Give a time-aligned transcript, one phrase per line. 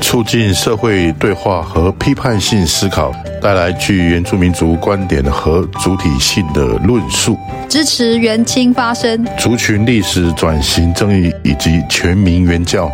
[0.00, 3.12] 促进社会对话和批判性思考，
[3.42, 7.36] 带来具原住民族观点和主体性的论述，
[7.68, 12.90] 支持原青发声，族群历史转型正义以及全民原教。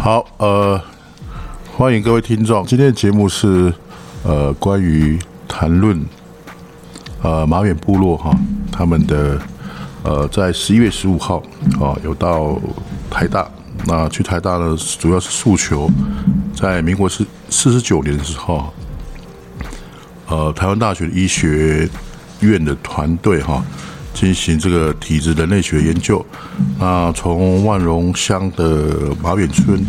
[0.00, 0.80] 好，呃，
[1.76, 3.72] 欢迎各位听众，今天的节目是
[4.22, 6.02] 呃关于谈论。
[7.22, 8.36] 呃，马远部落哈，
[8.70, 9.38] 他们的
[10.02, 11.42] 呃，在十一月十五号
[11.80, 12.58] 啊，有到
[13.10, 13.48] 台大。
[13.86, 15.90] 那去台大呢，主要是诉求，
[16.54, 18.72] 在民国四四十九年的时候，
[20.26, 21.88] 呃，台湾大学医学
[22.40, 23.62] 院的团队哈，
[24.14, 26.24] 进行这个体质人类学研究。
[26.78, 29.84] 那从万荣乡的马远村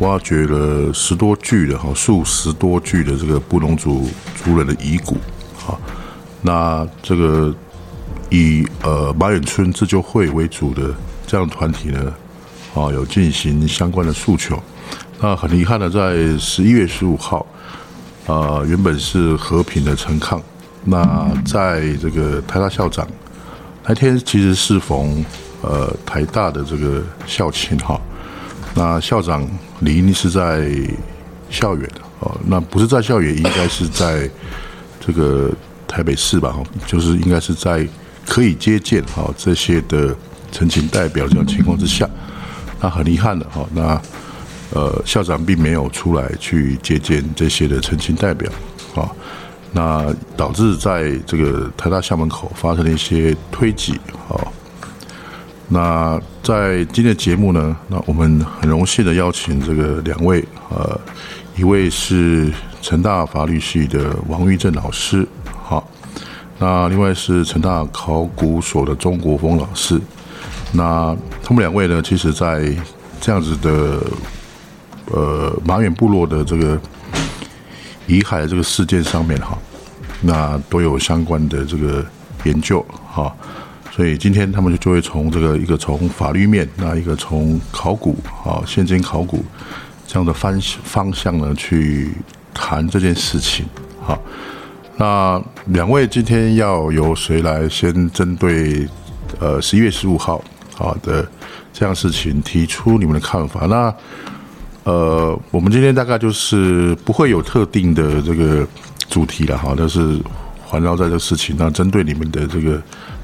[0.00, 5.16] 挖掘了十多具的哈，数十多具的这个布农族族人的遗骨
[5.68, 5.78] 啊。
[6.42, 7.54] 那这个
[8.28, 10.92] 以呃马远村自救会为主的
[11.26, 12.12] 这样的团体呢，
[12.74, 14.62] 啊有进行相关的诉求。
[15.20, 17.46] 那很遗憾的，在十一月十五号，
[18.26, 20.42] 啊原本是和平的陈抗。
[20.84, 23.08] 那在这个台大校长
[23.86, 25.24] 那天，其实适逢
[25.62, 27.98] 呃台大的这个校庆哈。
[28.74, 29.48] 那校长
[29.80, 30.68] 理应是在
[31.48, 34.28] 校园的哦，那不是在校园，应该是在
[35.00, 35.50] 这个。
[35.86, 36.56] 台北市吧，
[36.88, 37.86] 就是应该是在
[38.26, 40.12] 可以接见哈这些的
[40.50, 42.08] 陈情代表这种情况之下，
[42.84, 43.98] 那很遗憾的哈，那
[44.74, 48.52] 呃校长并没有出来去接见这些的澄清代表
[48.94, 49.08] 啊，
[49.72, 53.94] 那导致在这个台大校门口发生了一些推挤
[54.28, 54.36] 啊，
[55.66, 61.00] 那在今天的节目呢，那我们很荣幸的邀请这个两位呃，
[61.56, 65.26] 一位是成大法律系的王玉正老师。
[65.62, 65.88] 好
[66.58, 69.98] 那另外是成大考古所的钟国峰老师，
[70.76, 72.68] 那他们两位呢，其实在
[73.20, 74.00] 这样子的
[75.12, 76.78] 呃马远部落的这个
[78.08, 79.56] 遗骸这个事件上面哈，
[80.20, 82.04] 那都有相关的这个
[82.42, 83.32] 研究哈，
[83.92, 89.44] 所以今天他们就就会从这个一个从法律面，那一个从考古啊现今考古
[90.06, 92.10] 这样的方方向呢去
[92.52, 93.64] 谈这件事情
[94.04, 94.18] 哈。
[94.96, 98.88] 那两位今天要由谁来先针对
[99.38, 100.42] 呃十一月十五号
[100.74, 101.26] 好的
[101.72, 103.66] 这样事情提出你们的看法？
[103.66, 103.94] 那
[104.84, 108.66] 呃，我们今天大概就是不会有特定的这个
[109.08, 110.20] 主题了哈，但是
[110.64, 112.82] 环绕在这事情，那针对你们的这个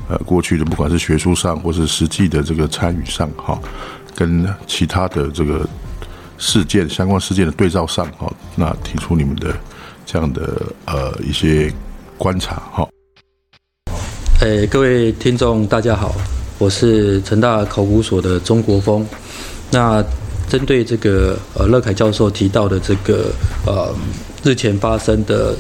[0.09, 3.61] 呃过去的不管是学术上或是实际的这个参与上哈，
[4.15, 5.69] 跟其他的这个
[6.39, 9.55] 事件相关事件的对照上哈，那提出你们的。
[10.07, 11.73] 这样的呃一些
[12.19, 12.89] 观察哈，
[14.41, 16.13] 诶，各位听众大家好，
[16.61, 19.05] 我是成大考古所的钟国峰。
[19.73, 20.05] 那
[20.49, 23.33] 针对这个呃乐凯教授提到的这个
[23.67, 23.93] 呃
[24.45, 25.57] 日前发生的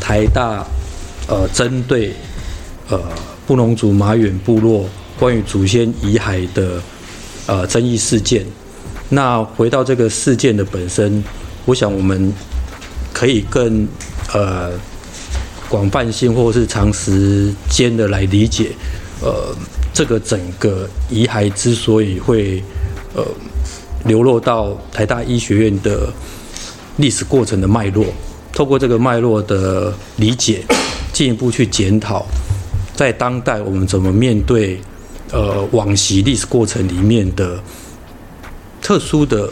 [0.00, 0.66] 台大
[1.28, 2.12] 呃针对
[2.90, 3.00] 呃
[3.46, 4.86] 布农族马远部落
[5.18, 6.82] 关于祖先遗骸的
[7.46, 8.44] 呃争议事件，
[9.08, 11.24] 那回到这个事件的本身，
[11.64, 12.30] 我想我们。
[13.16, 13.86] 可以更
[14.32, 14.72] 呃
[15.68, 18.72] 广泛性或是长时间的来理解，
[19.22, 19.54] 呃，
[19.94, 22.62] 这个整个遗骸之所以会
[23.14, 23.24] 呃
[24.04, 26.12] 流落到台大医学院的
[26.98, 28.04] 历史过程的脉络，
[28.52, 30.62] 透过这个脉络的理解，
[31.12, 32.26] 进一步去检讨，
[32.94, 34.80] 在当代我们怎么面对
[35.32, 37.62] 呃往昔历史过程里面的
[38.82, 39.48] 特殊的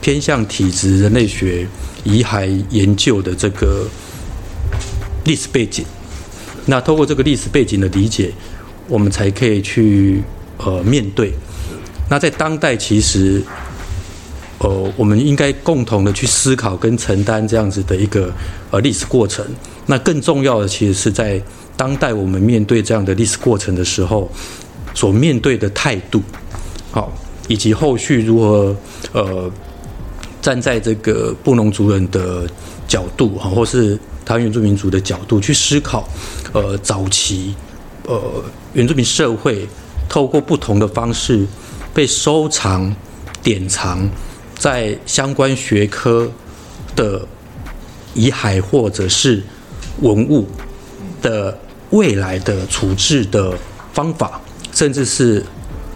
[0.00, 1.68] 偏向体质人类学。
[2.02, 3.86] 遗骸研究的这个
[5.26, 5.84] 历史背景，
[6.64, 8.32] 那透过这个历史背景的理解，
[8.90, 10.22] 我们才可以去
[10.58, 11.32] 呃面对。
[12.10, 13.42] 那在当代，其实
[14.58, 18.30] 呃我们应该共同的去思考跟承担这样子的一个
[18.70, 19.46] 呃历史过程。
[19.86, 21.40] 那更重要的，其实是在
[21.76, 24.30] 当代我们面对这样的历史过程的时候，
[24.92, 26.20] 所面对的态度，
[26.90, 27.10] 好，
[27.48, 28.76] 以及后续如何
[29.12, 29.50] 呃。
[30.42, 32.48] 站在这个布农族人的
[32.88, 33.94] 角度哈，或是
[34.24, 36.08] 台湾原住民族的角度去思考，
[36.54, 37.54] 呃，早期
[38.10, 39.68] 呃原住民社会
[40.08, 41.46] 透过不同的方式
[41.94, 42.92] 被收藏、
[43.40, 44.08] 典藏
[44.58, 46.28] 在相关学科
[46.96, 47.24] 的
[48.14, 49.40] 遗骸或者是
[50.00, 50.48] 文物
[51.22, 51.56] 的
[51.90, 53.56] 未来的处置的
[53.92, 54.40] 方法，
[54.72, 55.44] 甚至是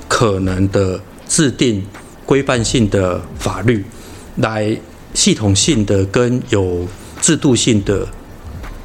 [0.08, 1.84] 可能的制定
[2.25, 3.84] 规范性的法律，
[4.37, 4.76] 来
[5.14, 6.87] 系统性的跟有
[7.20, 8.06] 制度性的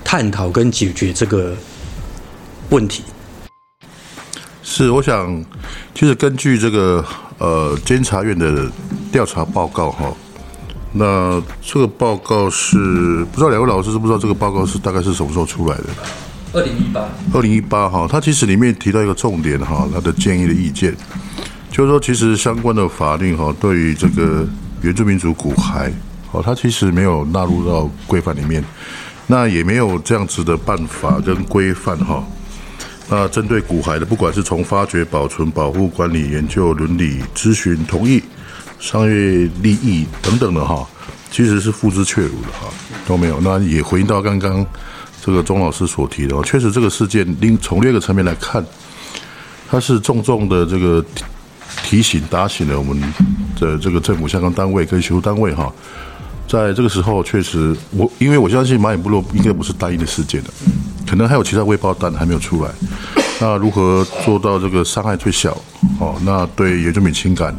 [0.03, 1.55] 探讨跟解决这个
[2.69, 3.03] 问题。
[4.71, 5.43] 是，我想，
[5.95, 7.03] 其实根据这个
[7.39, 8.69] 呃监察院的
[9.11, 10.13] 调查报告哈，
[10.93, 15.85] 那这个报告是不知道两位老师知不知道这个报告是大概是什么时候出来的？
[16.53, 17.09] 二零一八。
[17.33, 20.95] 二零一八哈，它其实里面提到一个重点哈，它的建议的意见，
[21.71, 24.47] 就是说其实相关的法令哈，对于这个
[24.81, 25.91] 原住民族骨骸
[26.31, 28.63] 哦，它其实没有纳入到规范里面，
[29.25, 32.23] 那也没有这样子的办法跟规范哈。
[33.11, 38.21] 那针对骨骸的，不管是从发掘、保存、保护、管理、研究、伦理、咨询、同意、
[38.79, 40.87] 商业利益等等的哈，
[41.31, 42.67] 其实是付之阙如的哈，
[43.07, 43.41] 都没有。
[43.41, 44.63] 那也回应到刚刚
[45.21, 48.63] 这个钟老师所提的，确实这个事件另从另一个层面来看，
[49.67, 51.03] 它是重重的这个
[51.83, 53.01] 提醒、打醒了我们
[53.59, 55.73] 的这个政府相关单位跟学术单位哈。
[56.47, 60.49] 在这个时候，确实我因为我相信马眼部落应该不是单一的事件的。
[61.09, 62.69] 可能还有其他未爆弹还没有出来，
[63.41, 65.59] 那如何做到这个伤害最小？
[65.99, 67.57] 哦，那对原住民情感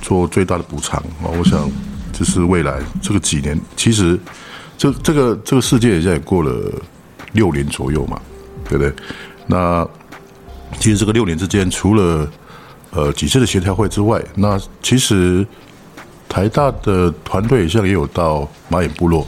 [0.00, 1.30] 做最大的补偿啊！
[1.38, 1.70] 我想
[2.12, 4.18] 这是未来这个几年，其实
[4.76, 6.52] 这这个这个世界也在过了
[7.34, 8.20] 六年左右嘛，
[8.68, 8.92] 对不对？
[9.46, 9.86] 那
[10.80, 12.28] 其实这个六年之间，除了
[12.90, 15.46] 呃几次的协调会之外，那其实
[16.28, 19.24] 台大的团队现在也有到马眼部落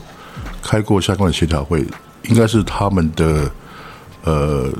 [0.60, 1.86] 开过相关的协调会。
[2.28, 3.50] 应该是他们的
[4.24, 4.70] 呃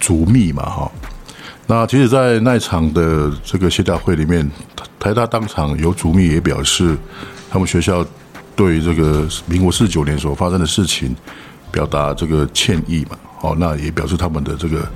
[0.00, 0.90] 主秘嘛哈，
[1.66, 4.50] 那其实，在那场的这个协调会里面，
[4.98, 6.96] 台大当场有主秘也表示，
[7.50, 8.02] 他们学校
[8.54, 11.14] 对这个民国四九年所发生的事情
[11.70, 14.88] 表达这个歉意嘛，好，那也表示他们的这个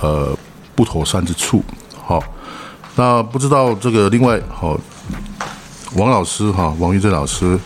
[0.00, 0.34] 呃
[0.74, 1.62] 不妥善之处，
[2.02, 2.22] 好，
[2.96, 4.80] 那不知道这个另外好，
[5.96, 7.58] 王老师哈，王玉珍老师，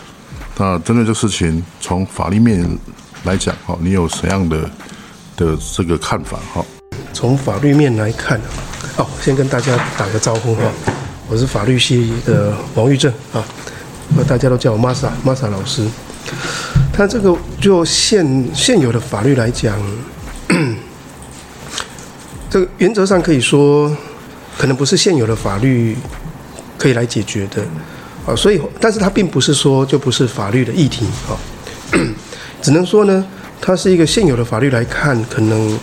[0.57, 2.77] 那针对这个事情从法律面。
[3.25, 4.69] 来讲哈，你有什么样的
[5.35, 6.63] 的这个看法哈？
[7.11, 8.39] 从法律面来看，
[8.97, 10.61] 哦，先跟大家打个招呼哈，
[11.27, 13.43] 我是法律系的王玉正啊，
[14.15, 15.87] 那大家都叫我 Masa Masa 老师。
[16.93, 19.75] 他这个就现现有的法律来讲，
[22.49, 23.95] 这个原则上可以说，
[24.57, 25.97] 可能不是现有的法律
[26.77, 27.63] 可以来解决的
[28.25, 31.33] 啊，所以，但是它并不是说就不是法律的议题啊。
[32.65, 33.23] 只能说呢，
[33.61, 35.79] 它是一个现有的法律来看，可能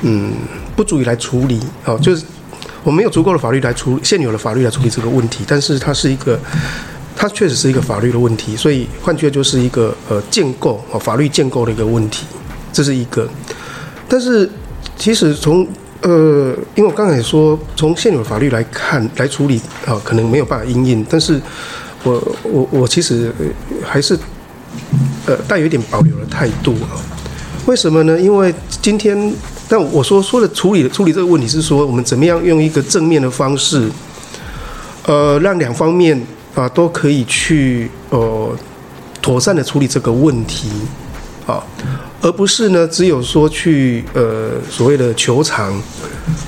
[0.00, 0.32] 嗯
[0.74, 2.24] 不足以来处理哦，就是
[2.82, 5.44] 我没有足够的法律来处现有的法律来处理这个问题。
[5.46, 6.40] 但是它是一个，
[7.14, 12.24] 它确实是一个法律的问题，所以换句话就是一个呃建构啊法律建构的一个问题，
[12.72, 13.28] 这是一个。
[14.08, 14.50] 但是
[14.96, 15.68] 其实从
[16.00, 21.04] 呃，因为我刚才说从现有的法律来看来处理啊，可能没有办法因应。
[21.06, 21.38] 但是
[22.02, 22.12] 我
[22.44, 23.30] 我我其实
[23.84, 24.18] 还是。
[25.26, 27.00] 呃，带有一点保留的态度啊？
[27.66, 28.20] 为什么呢？
[28.20, 29.32] 因为今天，
[29.66, 33.90] 但我说说的处理处理这个问题是说，我们怎么样用一个正面的方式，
[35.06, 36.20] 呃，让两方面
[36.54, 38.54] 啊都可以去呃
[39.22, 40.68] 妥善的处理这个问题
[41.46, 41.64] 啊，
[42.20, 45.72] 而不是呢只有说去呃所谓的求偿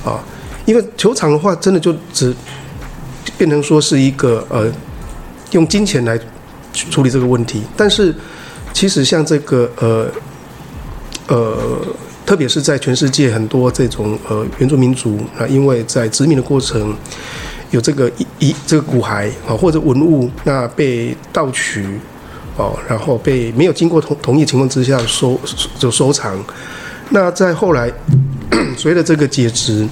[0.05, 0.21] 啊，
[0.67, 2.37] 因为求偿的话，真的就只
[3.39, 4.71] 变成说是一个呃
[5.53, 6.21] 用金钱来
[6.91, 8.15] 处理这个问题，但是。
[8.77, 10.07] 其实像这个呃
[11.29, 11.57] 呃，
[12.27, 16.95] 特别是在全世界很多这种呃原住民族啊，因为在殖民的过程
[17.71, 21.87] 有这个一一这个骨骸啊或者文物那被盗取
[22.59, 25.41] 哦，然后被没有经过同同意情况之下收
[25.79, 26.39] 就收藏，
[27.09, 27.91] 那在后来
[28.77, 29.89] 随着这个解职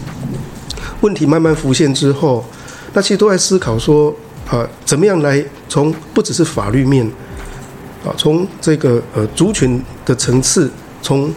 [1.01, 2.45] 问题慢慢浮现之后，
[2.93, 4.15] 那其实都在思考说
[4.47, 7.11] 啊，怎么样来从不只是法律面。
[8.05, 10.71] 啊，从这个呃族群的层次，
[11.01, 11.33] 从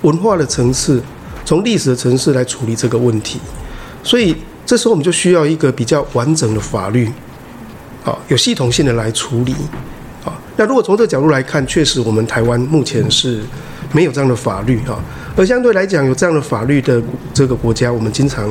[0.00, 1.02] 文化的层次，
[1.44, 3.38] 从历史的层次来处理这个问题，
[4.02, 7.06] 所以这时候我们就需要一个比较完整的法律，
[8.02, 9.52] 啊，有系统性的来处理，
[10.24, 13.42] 啊，那如果从这个角度来看，确实我们台湾目前是
[13.92, 14.98] 没有这样的法律啊，
[15.36, 17.02] 而相对来讲有这样的法律的
[17.34, 18.48] 这个国家，我们经常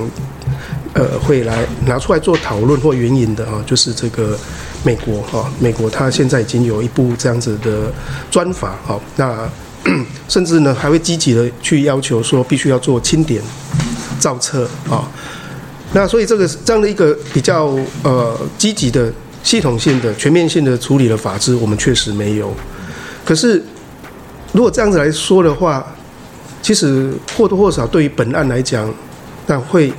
[0.94, 4.38] 呃会来拿出来做讨论或援引的啊，就是这个。
[4.86, 7.92] 美国哈，美国它现在已经有一部这样子的
[8.30, 9.50] 专法哈，那
[10.30, 13.42] 甚至呢还会积极的去要求说必须要做清点
[14.20, 15.10] 造册啊，
[15.92, 19.12] 那所以这个这样的一个比较呃积极的
[19.44, 22.54] 系统性的全面性的处理的法制，我们确实没有。
[23.26, 23.64] 可是
[24.54, 25.86] 如果这样子来说的话，
[26.62, 28.92] 其实或多或少对于本案来讲，
[29.48, 29.92] 那会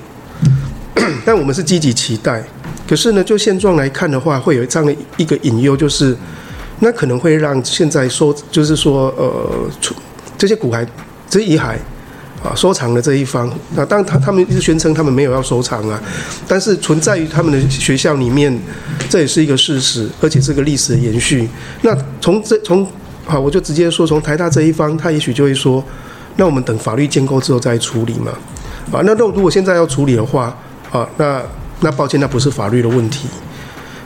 [1.26, 2.44] 但我们是积极期待。
[2.88, 6.16] 可是呢，就现状来看的话，会有这样的一个隐忧，就是
[6.80, 9.68] 那可能会让现在收，就是说呃，
[10.38, 10.86] 这些骨骸、
[11.28, 11.76] 这些遗骸。
[12.44, 16.00] 啊，收藏的这一方，那当然他他们一直宣称他们没有要收藏啊，
[16.46, 18.56] 但是存在于他们的学校里面，
[19.08, 21.48] 这也是一个事实，而且是个历史的延续。
[21.80, 22.86] 那从这从
[23.24, 25.82] 好，我就直接说，从台大这一方，他也许就会说，
[26.36, 28.30] 那我们等法律建构之后再处理嘛。
[28.92, 30.56] 啊，那如果现在要处理的话，
[30.92, 31.42] 啊，那
[31.80, 33.28] 那抱歉，那不是法律的问题。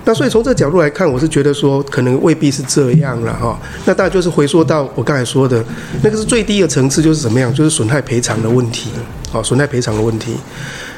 [0.05, 3.59] 那所以从这个角度来看，我是觉得说可能未必是这样了哈。
[3.85, 5.63] 那大概就是回溯到我刚才说的，
[6.03, 8.91] 那个是最低的层次，就是怎么样，就是损害赔偿的问题。
[9.31, 10.37] 好，损害赔偿的问题。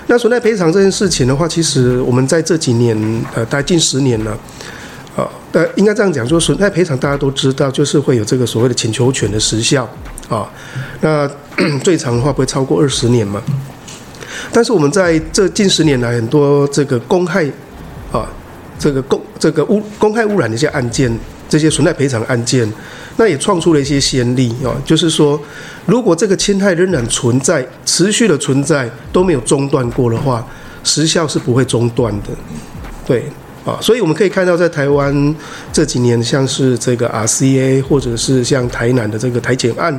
[0.07, 2.97] 那损害赔偿这件事情的话，其实我们在这几年，
[3.35, 4.31] 呃，大概近十年了，
[5.17, 9.89] 啊，呃，应该这样讲，就是损害赔偿大家都知道，就是会有这个所谓的请求权的时效
[10.29, 10.49] 啊。
[11.01, 11.29] 那
[11.83, 13.43] 最长的话不会超过二十年嘛。
[14.53, 17.45] 但是我们在这近十年来，很多这个公害
[18.11, 18.29] 啊。
[18.79, 21.17] 这个公这个污公害污染的一些案件，
[21.49, 22.69] 这些损害赔偿案件，
[23.17, 24.75] 那也创出了一些先例啊。
[24.85, 25.41] 就是说，
[25.87, 30.45] 如果这个侵害仍然存在，持续的存在都没有中断过的话，
[30.83, 32.31] 时效是不会中断的。
[33.07, 33.27] 对
[33.65, 35.37] 啊，所以我们可以看到，在台湾
[35.73, 39.97] 这几年，像是这个 RCA，或者是像台南的这个台检案，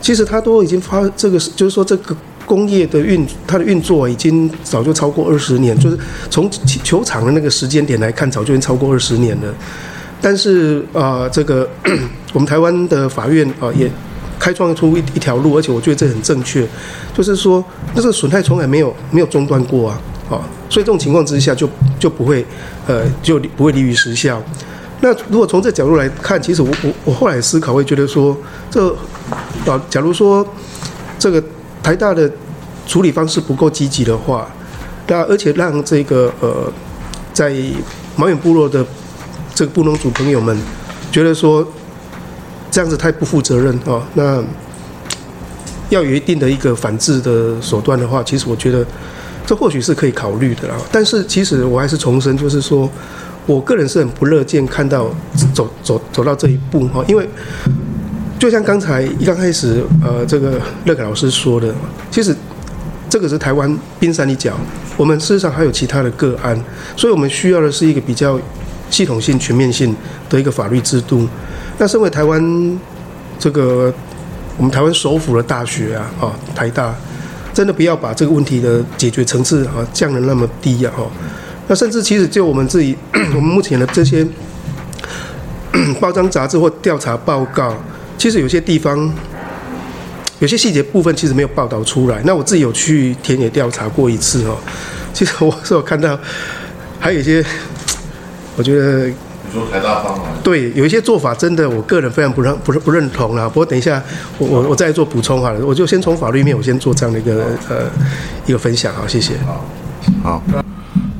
[0.00, 2.16] 其实它都已经发这个，就是说这个。
[2.46, 5.98] 工业的运，它的运作已经早就超过二十年，就是
[6.30, 6.50] 从
[6.82, 9.54] 球场的那个时间点来看，早就已经超过二十年了。
[10.20, 11.68] 但是啊、这个
[12.32, 13.90] 我们台湾的法院啊、也
[14.38, 16.66] 开创出一一条路，而且我觉得这很正确，
[17.14, 22.44] 就是说，那这个损害从来没有没有中断过啊，啊，所以这种情况之下就就不会
[22.86, 24.42] 呃就不会利于时效。
[25.00, 28.36] 那如果从这角度来看，其实我我我后来思考会觉得说，
[28.70, 28.88] 这
[29.66, 30.46] 啊，假如说
[31.18, 31.42] 这个。
[31.84, 32.28] 台大的
[32.86, 34.48] 处理方式不够积极的话，
[35.06, 36.72] 那而且让这个呃，
[37.34, 37.54] 在
[38.16, 38.84] 毛远部落的
[39.54, 40.56] 这个布农族朋友们
[41.12, 41.66] 觉得说
[42.70, 44.42] 这样子太不负责任啊，那
[45.90, 48.84] 要有一定的一个反制的手段的话，其实我觉得
[49.46, 50.74] 这或许是可以考虑的啦。
[50.90, 52.88] 但是其实我还是重申，就是说
[53.44, 55.10] 我个人是很不乐见看到
[55.52, 57.28] 走走走到这一步哈，因为。
[58.38, 61.72] 就像刚才一刚开始，呃，这个乐凯老师说的，
[62.10, 62.34] 其实
[63.08, 64.52] 这个是台湾冰山一角，
[64.96, 66.58] 我们事实上还有其他的个案，
[66.94, 68.38] 所以我们需要的是一个比较
[68.90, 69.96] 系统性、全面性
[70.28, 71.26] 的一个法律制度。
[71.78, 72.78] 那身为台湾
[73.38, 73.92] 这个
[74.58, 76.94] 我们台湾首府的大学啊，啊，台大，
[77.54, 81.06] 真的不要把这个问题的解决层次啊降得那么低呀，哈。
[81.66, 82.94] 那甚至其实就我们自己，
[83.34, 84.26] 我们目前的这些
[85.98, 87.74] 报章杂志或调查报告。
[88.16, 89.12] 其实有些地方，
[90.38, 92.22] 有些细节部分其实没有报道出来。
[92.24, 94.56] 那我自己有去田野调查过一次哦。
[95.12, 96.18] 其实我是有看到，
[96.98, 97.44] 还有一些，
[98.56, 99.14] 我觉得你
[99.52, 100.30] 说台大方啊？
[100.42, 103.48] 对，有一些做法真的，我个人非常不认不不认同啊。
[103.48, 104.02] 不过等一下，
[104.38, 105.64] 我我我再做补充好了。
[105.64, 107.90] 我就先从法律面，我先做这样的一个呃
[108.46, 108.92] 一个分享。
[108.94, 109.34] 好，谢谢。
[109.46, 109.64] 好，
[110.22, 110.42] 好。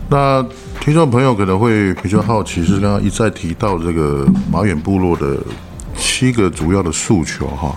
[0.08, 0.44] 那
[0.80, 5.36] 听众朋友可能会比较好奇，是刚刚一再提到这个马远部落的。
[5.96, 7.74] 七个主要的诉求哈，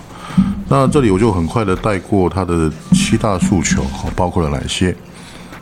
[0.69, 4.95] 那这里我就很快的带过他的七大诉求，包括了哪些？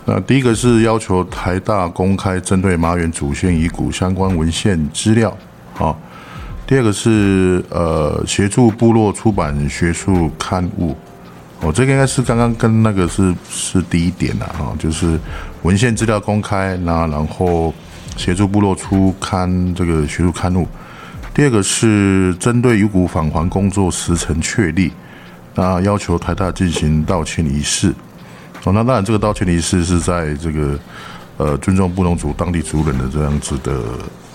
[0.06, 5.36] 那第一个是要求台大公开针对马远祖先遗骨相关文献资料
[5.78, 5.96] 啊。
[6.68, 10.96] 第二个是呃协助部落出版学术刊物，
[11.62, 15.20] 哦，这个应该是刚刚跟那个是是第一点的哈，就是
[15.62, 17.74] 文献资料公开，那然后
[18.18, 20.68] 协助部落出刊这个学术刊物。
[21.36, 24.90] 第二个是针对遗骨返还工作时程确立，
[25.54, 27.94] 那要求台大进行道歉仪式。
[28.64, 30.80] 哦，那当然这个道歉仪式是在这个
[31.36, 33.82] 呃尊重布农族当地族人的这样子的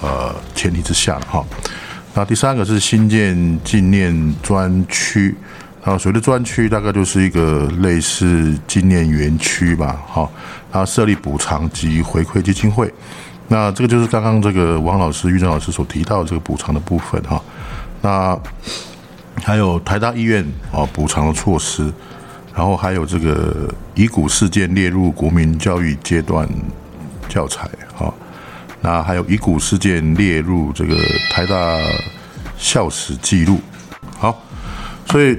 [0.02, 1.42] 呃前提之下哈。
[2.12, 5.34] 那第三个是新建纪念专区，
[5.82, 10.28] 啊，所谓的专区大概就是一个类似纪念园区吧，哈，
[10.70, 12.92] 然后设立补偿及回馈基金会。
[13.52, 17.42] 那这个就是刚刚这个王老师、玉珍老师所提到的这个补偿的部分哈。
[18.00, 18.38] 那
[19.42, 21.92] 还有台大医院啊补偿的措施，
[22.54, 26.48] 然后还有这个遗骨事件列入国民教育阶段
[27.28, 28.14] 教材哈。
[28.80, 30.94] 那还有遗骨事件列入这个
[31.32, 31.56] 台大
[32.56, 33.60] 校史记录。
[34.16, 34.40] 好，
[35.10, 35.36] 所以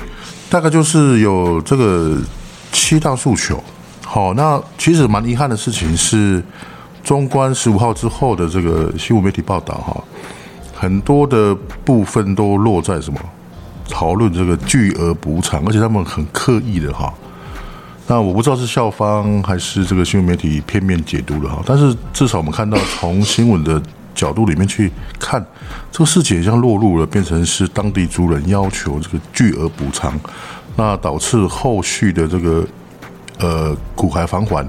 [0.50, 2.18] 大概就是有这个
[2.74, 3.64] 七大诉求。
[4.04, 6.44] 好，那其实蛮遗憾的事情是。
[7.04, 10.04] 中观十五号之后的这个新闻媒体报道哈，
[10.74, 11.54] 很多的
[11.84, 13.20] 部分都落在什么
[13.90, 17.14] 讨论这个巨额补偿，而且他们很刻意的哈，
[18.08, 23.82] 那我不知道是校方还是这个新闻媒体片面解读的哈，但是至少我们看到从新闻的
[24.14, 25.44] 角度里面去看，
[25.92, 30.18] 这个事情也像落入了变成是当地族人要求这个巨额补偿，
[30.76, 32.66] 那导致后续的这个
[33.40, 34.68] 呃骨骸返还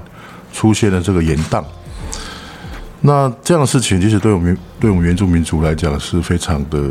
[0.51, 1.63] 出现了这个延宕。
[3.05, 6.89] 那这样的事情其实对我们对我们原住民族来讲是非常的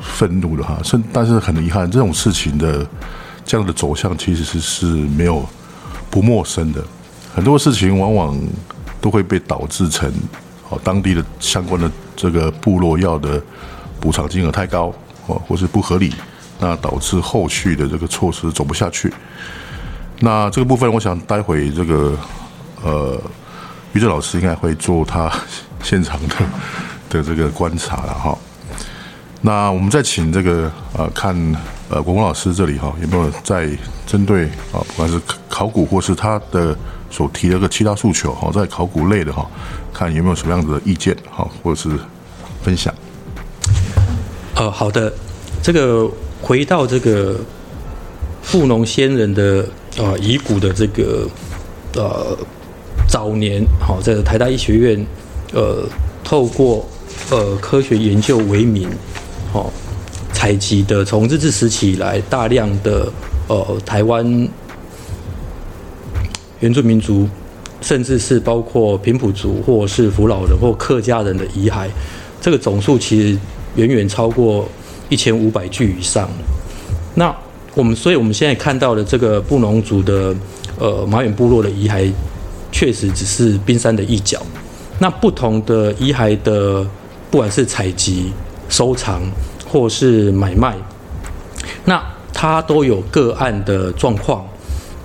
[0.00, 2.86] 愤怒的哈，甚但是很遗憾，这种事情的。
[3.48, 5.48] 这样的走向其实是是没有
[6.10, 6.82] 不陌生的，
[7.32, 8.36] 很多事情往往
[9.00, 10.12] 都会被导致成
[10.68, 13.40] 哦当地的相关的这个部落要的
[14.00, 14.92] 补偿金额太高
[15.28, 16.12] 哦，或是不合理，
[16.58, 19.14] 那导致后续的这个措施走不下去。
[20.18, 22.18] 那这个部分，我想待会这个
[22.82, 23.22] 呃
[23.92, 25.32] 于正老师应该会做他
[25.82, 26.36] 现场的
[27.08, 28.38] 的这个观察了哈。
[29.40, 31.36] 那我们再请这个呃看。
[31.88, 33.70] 呃，国峰老师这里哈，有没有在
[34.08, 36.76] 针对啊，不管是考古或是他的
[37.12, 39.48] 所提的个其他诉求哈，在考古类的哈，
[39.94, 41.96] 看有没有什么样子的意见哈，或者是
[42.60, 42.92] 分享？
[44.56, 45.12] 呃，好的，
[45.62, 46.10] 这个
[46.42, 47.38] 回到这个
[48.42, 49.64] 富农先人的
[49.96, 51.28] 呃遗骨的这个
[51.94, 52.36] 呃
[53.08, 55.06] 早年，好，在台大医学院
[55.52, 55.88] 呃
[56.24, 56.84] 透过
[57.30, 58.88] 呃科学研究为名，
[59.52, 59.72] 好。
[60.32, 63.10] 采集的从日治时期以来大量的
[63.48, 64.48] 呃台湾
[66.60, 67.26] 原住民族，
[67.80, 71.88] 甚至是包括平埔族或是福佬人或客家人的遗骸，
[72.38, 73.38] 这个总数其实
[73.76, 74.68] 远远超过
[75.08, 76.28] 一千五百具以上。
[77.14, 77.34] 那
[77.74, 80.36] 我们所以我们现在看到的这个布农族的
[80.78, 82.12] 呃马远部落的遗骸，
[82.76, 84.44] 确实只是冰山的一角。
[84.98, 86.86] 那不同的遗骸的
[87.30, 88.30] 不管是采集、
[88.68, 89.22] 收藏。
[89.68, 90.76] 或是买卖，
[91.84, 92.00] 那
[92.32, 94.46] 它都有个案的状况，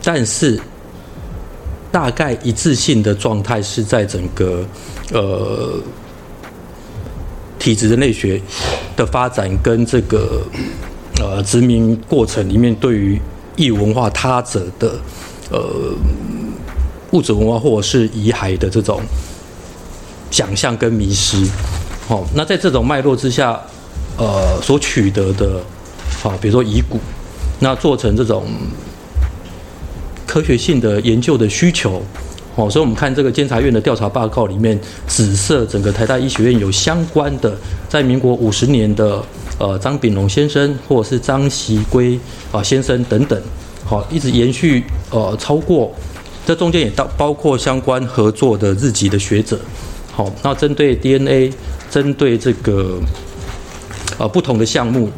[0.04, 0.62] 但是
[1.92, 4.64] 大概一致性的状态是在整个
[5.12, 5.74] 呃
[7.58, 8.40] 体质人类学
[8.96, 10.44] 的发展跟这个
[11.20, 13.20] 呃殖民过程里面对于
[13.56, 14.94] 异文化他者的
[15.50, 15.60] 呃
[17.12, 19.02] 物质文化或者是遗骸的这种
[20.30, 21.48] 想象跟迷失。
[22.08, 23.60] 好，那在这种脉络之下。
[24.18, 25.60] 呃，所取得的，
[26.22, 27.00] 好，比如说遗骨，
[27.60, 28.46] 那做成这种
[30.28, 32.04] 科学性的研究的需求，
[32.56, 37.56] 哦，所以我们看这个监察院的调查报告里面，指涉整个台大医学院有相关的，
[37.88, 39.24] 在民国五十年的
[39.58, 42.20] 呃张炳龙先生或者是张锡圭
[42.52, 43.42] 啊先生等等，
[43.86, 45.92] 好，一直延续呃超过，
[46.46, 49.60] 这中间也到包括相关合作的日籍的学者，
[50.12, 51.54] 好，那针对 DNA，
[51.90, 53.00] 针对这个。
[54.20, 55.10] 呃，不同的项目，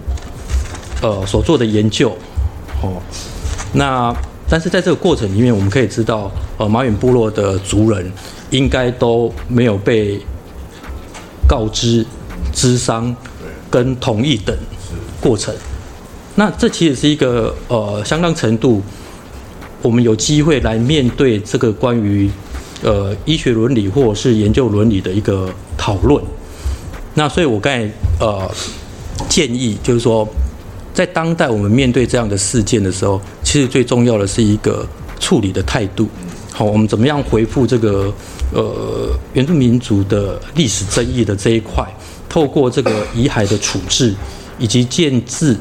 [1.02, 2.16] 呃，所做的研究，
[2.82, 3.02] 哦，
[3.74, 4.16] 那
[4.48, 8.10] 但是在这个过程里面，我们可以知道，呃，马远部落的族人
[8.52, 10.22] 应该都没有被
[11.46, 12.06] 告知、
[12.54, 13.14] 知商
[13.70, 14.56] 跟同意等
[15.20, 15.54] 过程。
[16.36, 18.82] 那这其实是一个呃相当程度，
[19.84, 22.28] 我们有机会来面对这个关于
[22.82, 26.19] 呃医学伦理或者是研究伦理的一个讨论。
[27.13, 27.88] 那所以我刚才
[28.19, 28.50] 呃。
[29.30, 30.28] 建议就是说，
[30.93, 34.86] 在当代我们面对这样的事件的时候，其实最重要的是一个
[35.19, 36.08] 处理的态度。
[36.52, 38.13] 好，我们怎么样回复这个
[38.52, 41.88] 呃原住民族的历史争议的这一块？
[42.28, 44.13] 透过这个遗骸的处置，
[44.60, 45.56] 以及建制，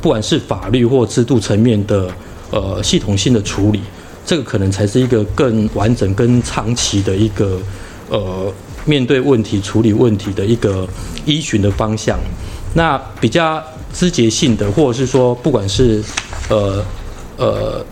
[0.00, 2.10] 不管是法律或制度层面的
[2.56, 3.80] 呃系统性的处理，
[4.24, 7.60] 这个可能才是一个更完整、更长期的一个
[8.08, 8.50] 呃
[8.86, 10.88] 面对问题、处理问题的一个
[11.26, 12.18] 依循的方向。
[12.74, 16.02] 那比较枝节性的，或者是说，不管是
[16.48, 16.84] 呃
[17.36, 17.84] 呃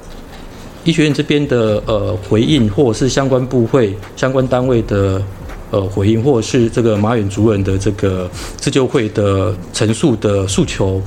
[0.84, 5.22] 医学院这边的呃回应，或者是相关部会、相关单位的
[5.70, 11.00] 呃回应，或者是这个马远族人的这个自救会的陈述的诉求，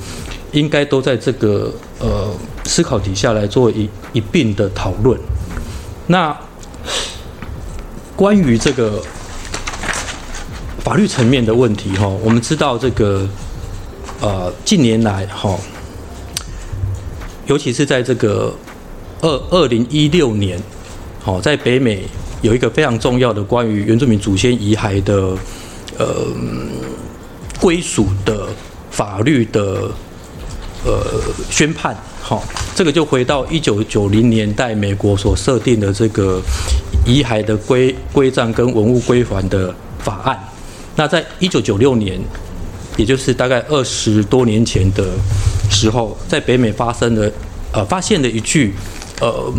[0.52, 2.34] 应该都在这个呃
[2.66, 5.20] 思考底下来做一一并的讨论。
[6.08, 6.36] 那
[8.16, 9.02] 关于这个
[10.84, 13.28] 法律层面的问题，哈，我们知道这个。
[14.20, 15.56] 呃，近年来哈，
[17.46, 18.52] 尤其是在这个
[19.22, 20.60] 二二零一六年，
[21.22, 22.04] 好，在北美
[22.42, 25.38] 有一个非常重要的关于原住民祖先遗骸的
[26.00, 26.26] 呃
[27.62, 28.48] 归属的
[28.90, 29.88] 法律的
[30.88, 31.04] 呃
[31.52, 32.42] 宣判，好，
[32.74, 36.42] 这个就回到一九九零年代美国所设定的这个
[37.06, 40.40] 遗骸的归归葬跟文物归还的法案。
[40.96, 42.20] 那在一九九六年。
[42.98, 45.06] 也就是大概二十多年前的
[45.70, 47.32] 时候，在北美发生的，
[47.72, 48.74] 呃，发现了一具，
[49.22, 49.54] 呃，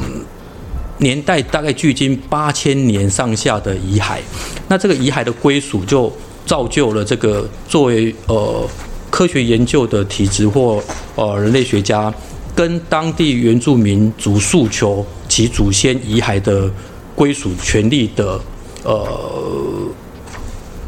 [0.98, 4.18] 年代大概距今八千年上下的遗骸，
[4.66, 6.12] 那这个遗骸的归属就
[6.44, 8.68] 造就了这个作为呃
[9.18, 10.80] 科学研究的体质或
[11.16, 12.14] 呃人类学家
[12.54, 16.70] 跟当地原住民族诉求其祖先遗骸的
[17.16, 18.40] 归属权利的
[18.84, 19.10] 呃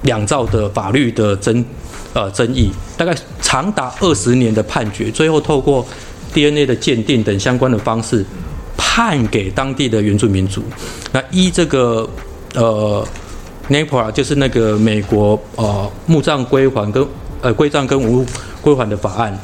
[0.03, 1.65] 两造的法律的争
[2.13, 3.13] 呃争议，大概
[3.43, 5.85] 长达二十年的判决，最后透过
[6.33, 8.25] DNA 的鉴定等相关的方式。
[8.77, 10.63] 判给当地的原住民族，
[11.13, 12.09] 那依这个
[12.55, 13.07] 呃
[13.69, 17.07] ，NAPRA 就是那个美国呃墓葬归还跟
[17.41, 18.25] 呃归葬跟无
[18.61, 19.39] 归还的法案，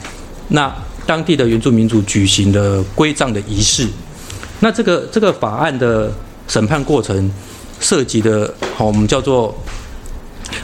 [0.49, 0.75] 那
[1.07, 3.87] 当地的原住民族举行的归葬的仪式，
[4.61, 6.13] 那这个这个法案的
[6.49, 7.31] 审判过程
[7.81, 9.57] 涉及的，好我们叫做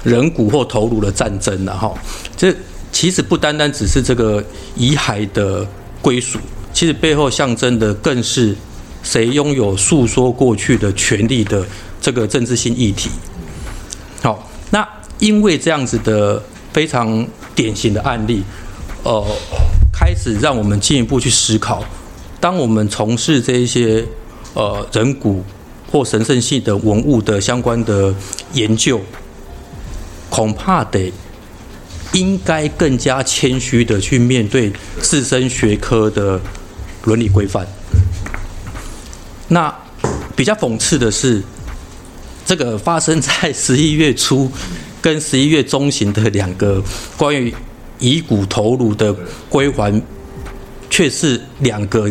[0.03, 1.93] 人骨或头颅的战争了哈，
[2.37, 2.55] 这
[2.91, 4.43] 其实不单单只是这个
[4.77, 5.67] 遗骸的
[6.01, 6.39] 归属，
[6.73, 8.57] 其实背后象征的更是。
[9.05, 11.67] 谁拥有诉说过去的权利的
[12.01, 13.11] 这个政治性议题？
[14.23, 16.41] 好，那因为这样子的
[16.73, 18.43] 非常典型的案例，
[19.03, 19.25] 呃，
[19.93, 21.85] 开始让我们进一步去思考：
[22.41, 24.05] 当我们从事这一些
[24.55, 25.45] 呃人骨
[25.91, 28.15] 或神圣性的文物的相关的
[28.55, 29.01] 研究，
[30.31, 31.13] 恐怕得
[32.13, 36.41] 应该更加谦虚的去面对自身学科的
[37.05, 37.67] 伦理规范。
[39.49, 39.75] 那
[40.35, 41.43] 比较讽刺的是，
[42.47, 44.51] 这个发生在十一月初
[45.03, 46.83] 跟十一月中旬的两个
[47.19, 47.53] 关于
[47.99, 49.15] 遗骨头颅的
[49.51, 50.01] 归还，
[50.89, 52.11] 却是两个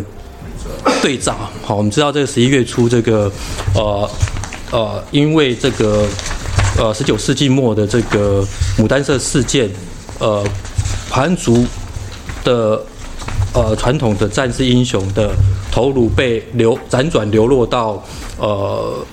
[1.00, 1.34] 对照。
[1.64, 3.32] 好，我们知道这个十一月初这个
[3.74, 4.10] 呃
[4.70, 6.06] 呃，因为这个
[6.78, 8.46] 呃十九世纪末的这个
[8.78, 9.68] 牡丹社事件，
[10.20, 10.46] 呃，
[11.10, 11.66] 排湾族
[12.44, 12.80] 的。
[13.54, 15.30] 呃，传统的战士英雄的
[15.70, 18.02] 头颅被流辗转流落到
[18.38, 19.04] 呃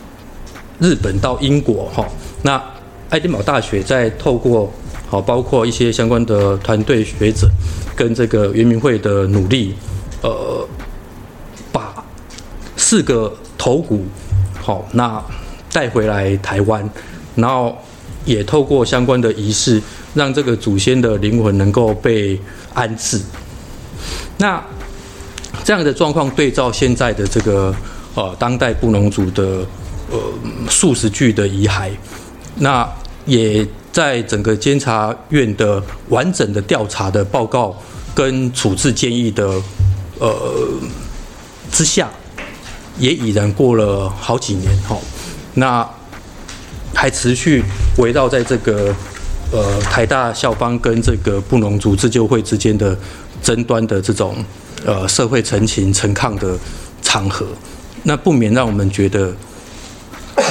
[0.80, 2.08] 日本到英国哈。
[2.42, 2.58] 那
[3.10, 4.72] 爱丁堡大学在透过
[5.08, 7.50] 好包括一些相关的团队学者
[7.96, 9.74] 跟这个原民会的努力，
[10.22, 10.68] 呃，
[11.72, 12.04] 把
[12.78, 14.06] 四个头骨
[14.62, 15.22] 好那
[15.74, 16.88] 带回来台湾，
[17.36, 17.76] 然后
[18.26, 19.82] 也透过相关的仪式，
[20.14, 22.40] 让这个祖先的灵魂能够被
[22.74, 23.20] 安置。
[24.38, 24.64] 那
[25.64, 27.74] 这样的状况对照现在的这个
[28.14, 29.66] 呃当代布农族的
[30.12, 30.18] 呃
[30.70, 31.90] 数十具的遗骸，
[32.60, 32.88] 那
[33.26, 37.76] 也在整个监察院的完整的调查的报告
[38.14, 39.62] 跟处置建议的
[40.20, 40.54] 呃
[41.72, 42.10] 之下，
[42.98, 44.98] 也已然过了好几年哈，
[45.56, 45.90] 那
[46.94, 47.64] 还持续
[47.98, 48.94] 围绕在这个
[49.52, 52.98] 呃台大校方跟这个布农族自救会之间的。
[53.42, 54.36] 争端的这种
[54.86, 56.60] 呃社会陈情陈抗的
[57.02, 57.48] 场合，
[58.04, 59.34] 那不免让我们觉得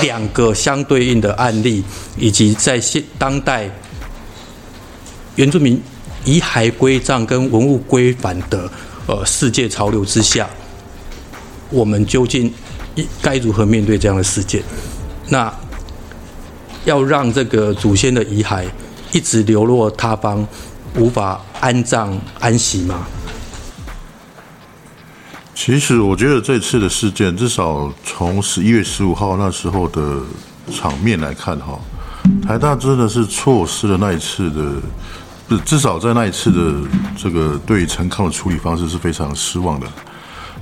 [0.02, 1.82] 两个相对应的案例，
[2.16, 3.70] 以及在现当代
[5.36, 5.80] 原住民
[6.24, 8.70] 遗骸归葬跟文物归返的
[9.06, 10.48] 呃世界潮流之下，
[11.70, 12.52] 我们究竟
[13.22, 14.62] 该如何面对这样的事件？
[15.28, 15.52] 那
[16.84, 18.64] 要让这个祖先的遗骸
[19.12, 20.46] 一直流落他方，
[20.96, 23.06] 无法安葬安息吗？
[25.58, 30.20] 其实我觉得这次的事件，至少从十一月十五号那时候的
[30.70, 31.76] 场面来看，哈，
[32.46, 34.80] 台大真的是错失了那一次的，
[35.48, 39.86] 不，至少在那一次的这个对陈康的处理方式是非常失望的。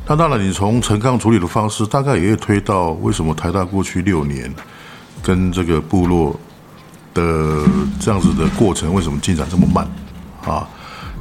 [0.07, 4.51] 那当然，你从陈康处理的方式，大概也会推到为什么台大过去六年
[5.23, 6.41] 跟这个部落
[7.13, 7.63] 的
[8.01, 9.87] 这样子的过程，为什么进展这么慢？
[10.47, 10.67] 啊，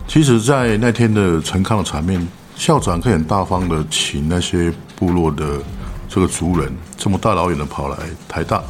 [0.08, 5.60] 其实，在那天的陈康的场面，校长可以很大方的请那些部落的
[6.08, 8.63] 这个族人，这么大老远的跑来台大，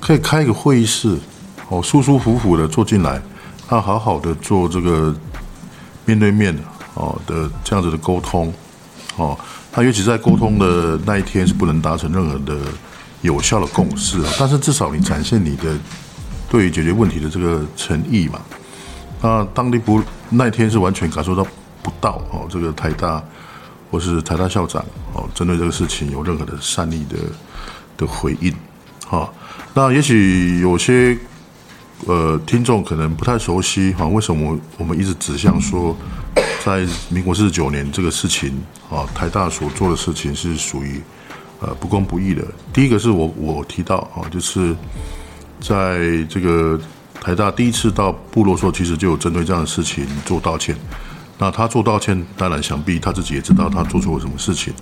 [0.00, 1.18] 可以开一个会议室，
[1.68, 3.20] 哦，舒舒服服的坐进来，
[3.68, 5.14] 他好好的做这个
[6.06, 6.62] 面对面的
[6.94, 8.52] 哦的这样子的沟通，
[9.16, 9.38] 哦，
[9.70, 12.58] 他尤其在沟通的那一天是不能达成任何的
[13.20, 15.76] 有效的共识啊，但是至少你展现你的
[16.48, 18.40] 对于解决问题的这个诚意嘛。
[19.22, 21.46] 那当地不那天是完全感受到
[21.82, 23.22] 不到哦，这个台大
[23.90, 27.16] 或是台大校长哦，针对这个事情有任何的善意的
[27.96, 28.54] 的回应，
[29.06, 29.30] 哈。
[29.74, 31.16] 那也许有些
[32.06, 35.96] 呃听众可能不太熟悉哈，为什么我们一直指向说，
[36.64, 41.00] 在民国四十九年这个事情啊，台大所做的事情是属于
[41.60, 42.44] 呃不公不义的。
[42.72, 44.74] 第一个是我我提到啊，就是
[45.60, 46.80] 在这个。
[47.22, 50.74] 台大第一次到部落说，其实就有针对这样的事情做道歉。
[51.40, 54.74] 那他做道歉，当然想必他自己也知道他做错了什么事情。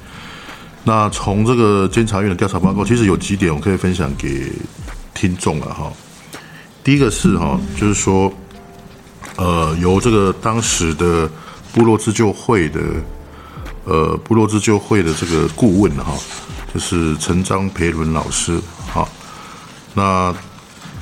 [0.82, 4.50] 那从这个监察院的调查报告，其实有几点我可以分享给
[5.14, 5.92] 听众了哈。
[6.82, 8.32] 第一个是哈，就是说，
[9.36, 11.30] 呃，由这个当时的
[11.72, 12.80] 部落自救会的，
[13.84, 16.12] 呃，部落自救会的这个顾问哈，
[16.74, 18.60] 就是陈章培伦老师
[18.92, 19.06] 哈。
[19.94, 20.34] 那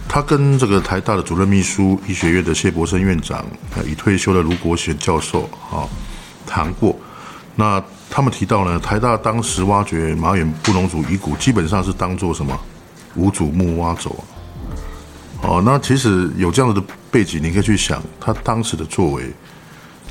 [0.08, 3.44] 他跟这个台大的主任秘书、医学院的谢博生院长，
[3.86, 5.84] 已退休的卢国贤教授啊
[6.46, 6.96] 谈过。
[7.54, 12.58] 那他们提到呢，台大当时挖掘马远布农族遗骨，基本上是当做什么
[13.14, 14.24] 无主墓挖走。
[15.42, 19.30] 哦，那其实有这样子的背景，你可以去想他当时的作为，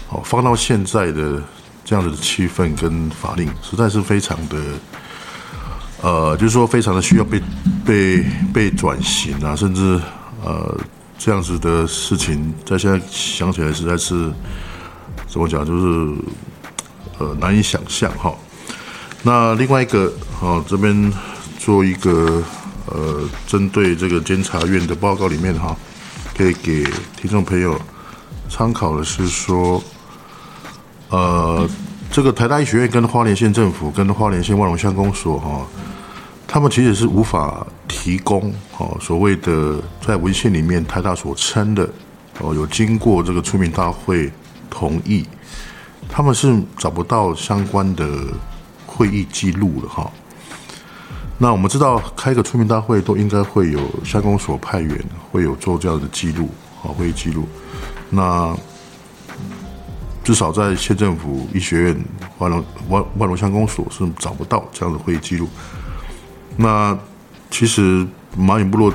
[0.09, 1.41] 哦，放到现在的
[1.83, 4.57] 这样子的气氛跟法令，实在是非常的。
[6.01, 7.41] 呃，就是说，非常的需要被
[7.85, 9.99] 被被转型啊，甚至
[10.43, 10.77] 呃
[11.17, 14.31] 这样子的事情，在现在想起来实在是
[15.27, 16.15] 怎么讲，就是
[17.17, 18.33] 呃难以想象哈。
[19.23, 21.11] 那另外一个，哦，这边
[21.57, 22.43] 做一个
[22.85, 25.75] 呃针对这个监察院的报告里面哈，
[26.37, 26.83] 可以给
[27.17, 27.79] 听众朋友
[28.47, 29.81] 参考的是说，
[31.09, 31.67] 呃，
[32.15, 35.67] 这个台大医学院跟花莲县政府跟花莲县万荣乡公所哈。
[36.47, 41.85] 他们其实是无法提供哦，所谓的在文献里面台大所称的
[42.39, 44.31] 哦，有经过这个村民大会
[44.69, 45.27] 同意，
[46.07, 48.07] 他们是找不到相关的
[48.85, 50.09] 会议记录的哈。
[51.37, 54.97] 那我们知道开个村民大会都应该会有乡公所派员
[55.33, 56.47] 会有做这样的记录
[56.81, 57.45] 啊，会议记录。
[58.09, 58.55] 那
[60.25, 62.05] 至少在县政府医学院
[62.39, 65.47] 万隆万万隆乡公所是找不到这样的会议记录。
[66.57, 66.97] 那
[67.51, 68.91] 其实马远部落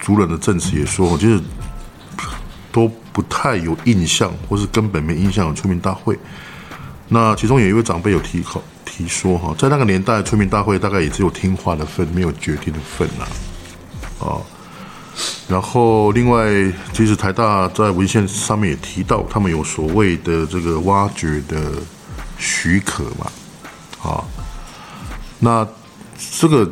[0.00, 1.40] 族人的证词也说，就是
[2.72, 6.18] 都不太有印象，或是根本没印象有村民大会。
[7.06, 13.24] 那其中有一位长辈有提口提说哈，在那个年代，村民大会大概也只有听话的份，没有决定的份呐。
[14.18, 14.42] 哦，
[15.48, 16.46] 然后另外，
[16.92, 21.72] 其实台大在文献上面也提到，他们有所谓的这个挖掘的
[22.38, 23.30] 许可嘛。
[24.02, 24.24] 啊，
[25.38, 25.66] 那
[26.38, 26.70] 这个。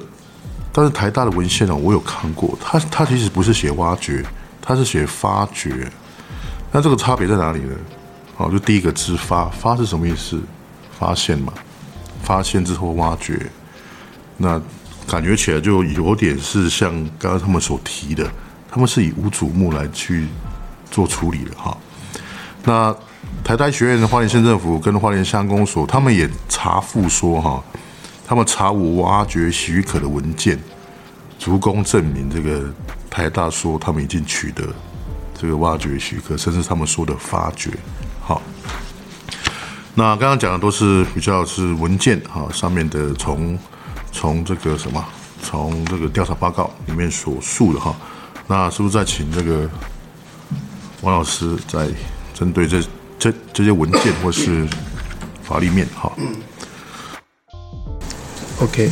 [0.75, 4.25] 但是台大的文献呢，我有看过，它它其实不是写挖掘，
[4.63, 5.87] 它是写发掘。
[6.71, 7.75] 那这个差别在哪里呢？
[8.35, 10.41] 好，就第一个字发，发是什么意思？
[10.99, 11.53] 发现嘛，
[12.23, 13.51] 发现之后挖掘。
[14.39, 14.59] 那
[15.13, 18.27] 感觉起来就有点是像刚刚他们所提的，
[18.71, 20.27] 他们是以无主墓来去
[20.91, 21.77] 做处理的哈。
[22.65, 22.97] 那
[23.45, 27.63] 台大学院的花莲县政府跟花莲乡公所，他们也查复说哈。
[28.27, 30.59] 他们查无挖掘许可的文件，
[31.39, 32.65] 足供证明这个
[33.11, 34.65] 台大说他们已经取得
[35.39, 37.71] 这个挖掘许可，甚至他们说的发掘。
[38.23, 38.41] 好，
[39.95, 43.59] 那刚刚讲的都是比较是文件哈上面的，从
[44.13, 45.05] 从这个什么，
[45.43, 47.97] 从这个调查报告里面所述的哈。
[48.47, 49.69] 那是不是再请这个
[51.01, 51.89] 王老师再
[52.35, 52.83] 针对这
[53.19, 54.67] 这这些文件或是
[55.43, 56.13] 法律面哈
[58.61, 58.91] ？OK，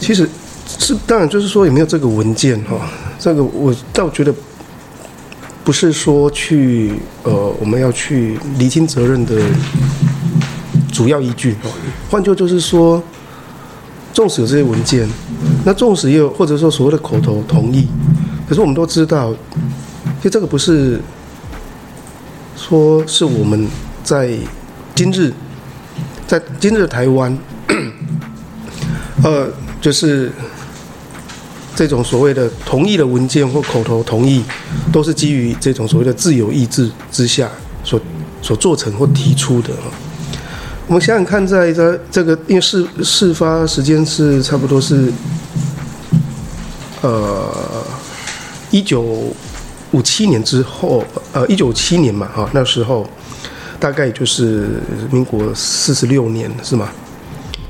[0.00, 0.28] 其实
[0.66, 2.88] 是当然，就是说有没有这个文件哈？
[3.18, 4.34] 这个我倒觉得
[5.64, 9.40] 不是说去呃，我们要去厘清责任的
[10.92, 11.56] 主要依据。
[12.10, 13.02] 换句就是说，
[14.16, 15.06] 纵使有这些文件，
[15.62, 17.86] 那纵使也有或者说所谓的口头同意，
[18.48, 19.30] 可是我们都知道，
[20.22, 20.98] 就这个不是
[22.56, 23.68] 说是我们
[24.02, 24.34] 在
[24.94, 25.30] 今日
[26.26, 27.38] 在今日的台湾。
[29.22, 29.50] 呃，
[29.82, 30.32] 就是
[31.74, 34.42] 这种所谓的同意的文件或口头同意，
[34.90, 37.50] 都是基于这种所谓的自由意志之下
[37.84, 38.00] 所
[38.40, 39.72] 所做成或提出的。
[40.88, 45.12] 我们想想看，在这这个，因为事事发时间是差不多是
[47.02, 47.84] 呃
[48.70, 49.02] 一九
[49.90, 53.04] 五七年之后，呃一九五七年嘛，哈，那时候
[53.80, 56.88] 大概就是民国四十六年，是吗？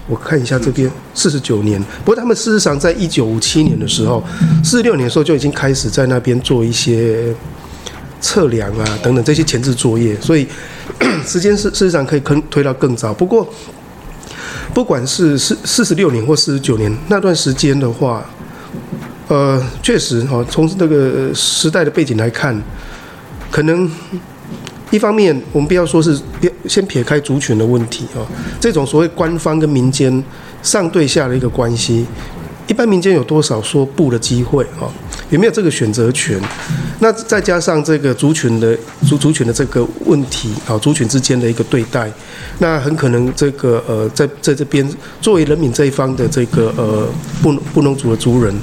[0.08, 4.22] 我看一下这边四十九年，不过他们事实上在一九五七年的时候，
[4.62, 7.34] 四十六年的时候就已经开始在那边做一些
[8.20, 10.46] 测量啊等等这些前置作业，所以
[11.26, 13.12] 时间是事实上可以推推到更早。
[13.12, 13.48] 不过
[14.74, 18.24] 不管是四四十六年或四十九年那段时间的话，
[19.28, 22.60] 呃，确实哈，从这个时代的背景来看，
[23.50, 23.90] 可能。
[24.92, 26.16] 一方面，我们不要说是
[26.68, 28.22] 先撇开族群的问题啊，
[28.60, 30.22] 这种所谓官方跟民间
[30.62, 32.06] 上对下的一个关系，
[32.68, 34.86] 一般民间有多少说不的机会啊？
[35.30, 36.40] 也没有这个选择权。
[36.98, 42.10] 那再加上这个族群的族族群的这个问题啊，族群之间的一个对待，
[42.58, 44.88] 那很可能这个呃，在在这边
[45.20, 47.06] 作为人民这一方的这个呃
[47.42, 48.58] 布布农族的族人，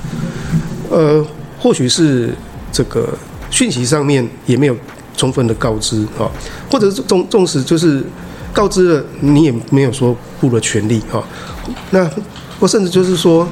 [0.89, 1.23] 呃，
[1.60, 2.34] 或许是
[2.71, 3.08] 这个
[3.52, 4.76] 讯息上面也没有
[5.15, 6.26] 充分的告知啊，
[6.71, 8.04] 或者是纵纵使就是
[8.52, 11.23] 告知了，你也没有说布了权利啊，
[11.91, 12.10] 那
[12.60, 13.47] 或甚至就是说，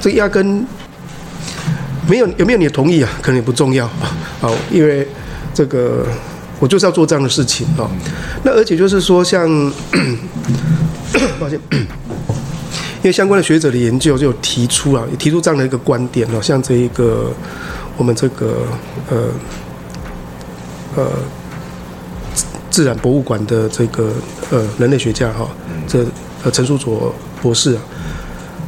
[0.00, 0.66] 这压根。
[2.08, 3.10] 没有有没有你的同意啊？
[3.22, 4.16] 可能也不重要啊。
[4.40, 5.06] 好，因为
[5.54, 6.04] 这个
[6.58, 7.88] 我就是要做这样的事情啊。
[8.42, 9.48] 那而且就是说，像
[11.38, 17.30] 抱歉，因为相关的学者的研究就有提出啊，也提出这样的一个观点啊，像这一个
[17.96, 18.66] 我们这个
[19.08, 19.28] 呃
[20.96, 21.06] 呃
[22.70, 24.12] 自然博物馆的这个
[24.50, 25.48] 呃人类学家哈，
[25.86, 26.04] 这
[26.42, 27.82] 呃陈书佐博士啊。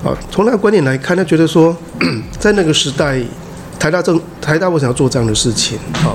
[0.05, 1.75] 啊，从那个观点来看，他觉得说，
[2.39, 3.19] 在那个时代，
[3.79, 5.79] 台大政台大为什么要做这样的事情？
[5.95, 6.15] 啊，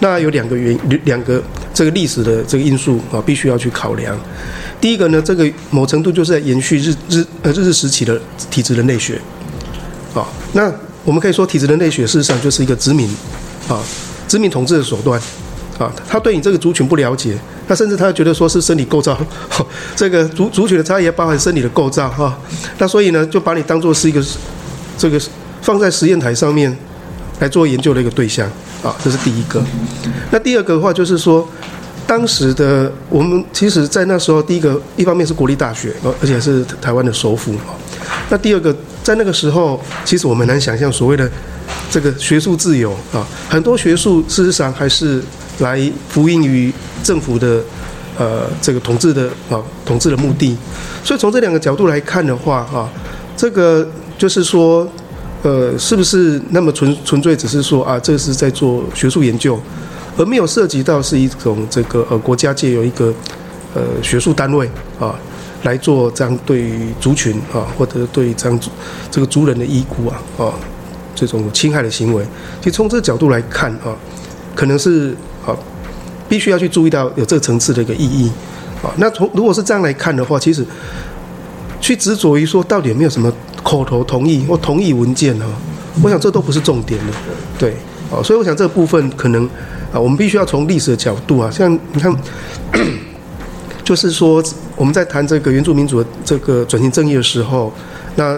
[0.00, 1.42] 那有两个原两个
[1.74, 4.18] 这个历史的这个因素啊，必须要去考量。
[4.80, 8.18] 第一个呢，这个某程度就是在延续日日呃日治时期的
[8.50, 9.20] 体制人类学。
[10.14, 10.72] 啊，那
[11.04, 13.06] 我们可以说体制人类学事实上就是一个殖民
[13.68, 13.82] 啊
[14.26, 15.20] 殖民统治的手段。
[15.78, 17.36] 啊，他对你这个族群不了解。
[17.68, 19.18] 那甚至他觉得说是生理构造，
[19.96, 22.38] 这个族族群的差异也包含生理的构造哈。
[22.78, 24.24] 那所以呢，就把你当做是一个
[24.96, 25.20] 这个
[25.62, 26.74] 放在实验台上面
[27.40, 28.48] 来做研究的一个对象
[28.84, 29.60] 啊，这是第一个。
[30.30, 31.48] 那第二个的话就是说，
[32.06, 37.52] 当时的我们其实在那时候，第一个一方面是国立大学，而且是台湾的首府。
[38.30, 41.28] 那第二个在那个时候，其实我们难想象所谓的
[41.90, 45.20] 这个学术自由啊，很多学术事实上还是。
[45.58, 47.62] 来服膺于政府的
[48.18, 50.54] 呃这个统治的啊统治的目的，
[51.02, 52.86] 所以从这两个角度来看的话啊，
[53.36, 53.88] 这个
[54.18, 54.86] 就是说
[55.42, 59.58] 呃是不是那么纯纯粹只是说啊这是在做学术研究，
[60.18, 63.12] 而没有涉及到是一种这个呃国家借由一个
[63.74, 65.14] 呃学术单位啊
[65.62, 68.60] 来做这样对于族群啊或者对这样
[69.10, 70.52] 这个族人的依孤啊啊
[71.14, 72.22] 这种侵害的行为，
[72.60, 73.96] 其实从这个角度来看啊，
[74.54, 75.16] 可能是。
[75.46, 75.56] 好，
[76.28, 78.28] 必须要去注意到有这个层次的一个意义，
[78.82, 80.66] 啊，那从如果是这样来看的话，其实
[81.80, 83.32] 去执着于说到底有没有什么
[83.62, 85.46] 口头同意或同意文件哈，
[86.02, 87.12] 我想这都不是重点了，
[87.56, 87.76] 对，
[88.10, 89.48] 啊，所以我想这个部分可能
[89.92, 92.12] 啊，我们必须要从历史的角度啊，像你看，
[93.84, 94.42] 就是说
[94.74, 97.72] 我们在谈这个原住民族的这个转型正义的时候，
[98.16, 98.36] 那。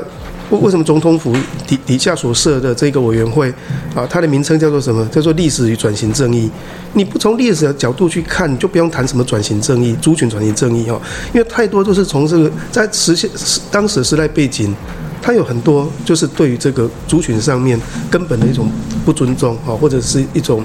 [0.51, 1.35] 为为什么总统府
[1.67, 3.53] 底底下所设的这个委员会
[3.95, 5.07] 啊，它的名称叫做什么？
[5.09, 6.51] 叫做历史与转型正义。
[6.95, 11.01] 你不从历史的角度去看，你就不用谈什么转型正义、族群转型正义哈，
[11.35, 13.29] 因为太多都是从这个在实现
[13.71, 14.75] 当时时代背景，
[15.21, 17.79] 它有很多就是对于这个族群上面
[18.11, 18.71] 根本的一种
[19.05, 20.65] 不尊重啊，或者是一种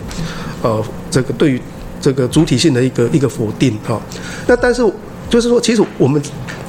[0.62, 1.62] 呃这个对于
[2.00, 4.02] 这个主体性的一个一个否定哈。
[4.48, 4.82] 那但是
[5.30, 6.22] 就是说，其实我们。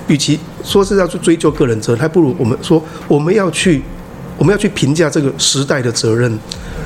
[0.08, 3.82] 与其说是要去追究个人责任，还不如我们说我们要去，
[4.36, 6.38] 我们要去评价这个时代的责任。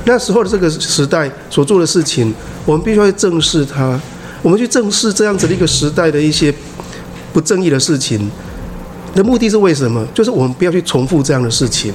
[0.05, 2.33] 那时候的这个时代所做的事情，
[2.65, 4.01] 我们必须要正视它。
[4.43, 6.55] 我们去正视这样子的一个时代的一些
[7.33, 8.31] 不正义的事情
[9.15, 10.07] 的目的是为什么？
[10.15, 11.93] 就是我们不要去重复这样的事情。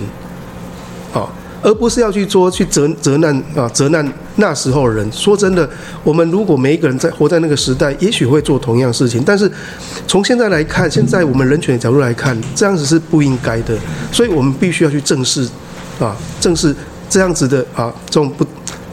[1.12, 1.32] 好。
[1.64, 5.10] 而不是要去做去责责难啊责难那时候的人。
[5.12, 5.68] 说真的，
[6.04, 9.24] 我们如果每一个人在活在那个时代，也许会做同样的事情。
[9.26, 9.50] 但是
[10.06, 13.74] 从现在来看，现在我们人权的角度来看，这样子是不应该的。
[14.12, 15.48] 所以我们必须要去正视
[16.00, 16.76] 啊，正视
[17.10, 18.46] 这样子的啊这种不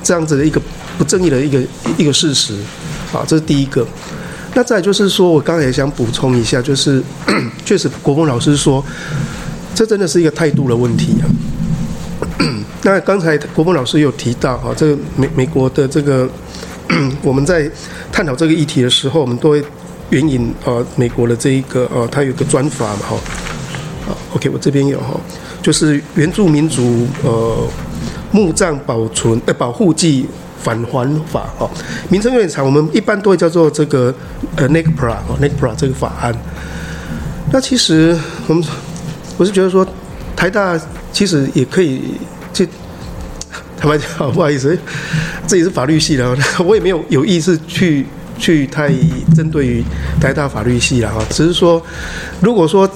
[0.03, 0.61] 这样子的一个
[0.97, 1.61] 不正义的一个
[1.99, 2.55] 一个事实
[3.13, 3.87] 啊，这是第一个。
[4.55, 7.03] 那再就是说，我刚才也想补充一下，就是
[7.65, 8.85] 确实国峰老师说，
[9.75, 11.27] 这真的是一个态度的问题啊。
[12.83, 16.27] 那刚才国峰老师有提到啊，这个美美国的这个，
[17.23, 17.71] 我们在
[18.11, 19.63] 探讨这个议题的时候，我们都会
[20.09, 23.17] 援引啊美国的这一个呃，它有个专法嘛哈
[24.35, 25.21] ，，OK，我这边有哈，
[25.61, 27.69] 就是原住民族呃
[28.33, 30.27] 墓葬保存呃保护暨
[30.63, 31.71] 返还法哈，
[32.09, 34.15] 名称有点长，我们一般都会叫做这个
[34.57, 36.35] 呃 NAGPRA 哦 NAGPRA 这个法案。
[37.53, 38.65] 那其实我们
[39.37, 39.87] 我是觉得说
[40.35, 40.81] 台大
[41.13, 42.15] 其实也可以。
[42.53, 42.67] 就
[43.77, 44.79] 坦白讲，不好意思，
[45.47, 48.05] 这也是法律系的， 我也没有有意思去
[48.39, 48.93] 去太
[49.35, 49.83] 针对于
[50.21, 51.25] 台大法律系了哈。
[51.31, 51.83] 只是说，
[52.43, 52.89] 如果说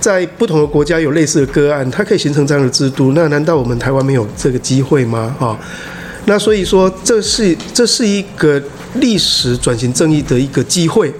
[0.00, 5.36] 在不同的国家有类似的个案，它可以形成这样的制度，那难道我们台湾没有这个机会吗？
[5.38, 5.58] 哈，
[6.24, 8.60] 那所以说，这是这是一个
[8.94, 11.12] 历史转型正义的一个机会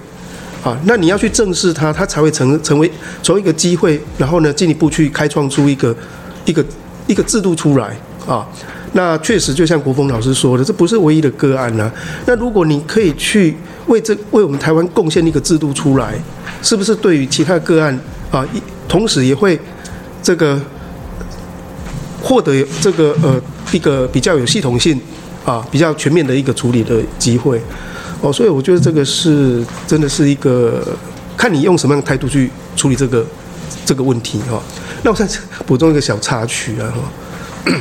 [0.63, 0.75] 啊。
[0.85, 5.95] 那你要去正视它，它才会成成为从一个机会，然后呢，进一步去开创出一个
[6.45, 6.65] 一个。
[7.07, 7.97] 一个制度出来，
[8.27, 8.47] 啊。
[8.95, 11.91] 那确实就像国峰老师说的，这不是唯一的个案呢、
[12.27, 16.13] 那如果你可以去为这为我们台湾贡献一个制度出来，
[16.61, 17.99] 是不是对于其他个案
[18.29, 18.47] 啊，
[18.87, 19.59] 同时也会
[20.21, 20.61] 这个
[22.21, 23.41] 获得这个呃
[23.71, 24.99] 一个比较有系统性
[25.43, 27.59] 啊、比较全面的一个处理的机会？
[28.21, 30.95] 哦，所以我觉得这个是真的是一个
[31.35, 33.25] 看你用什么样的态度去处理这个
[33.87, 34.61] 这个问题哈。
[35.03, 35.27] 那我再
[35.65, 37.73] 补充一个小插曲啊哈。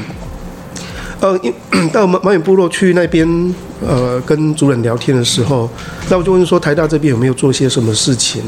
[1.20, 1.38] 呃，
[1.92, 5.70] 到马马远部落去那边，呃，跟主任聊天的时候，
[6.10, 8.42] 那我就问说台大这边有没有做些什么事情？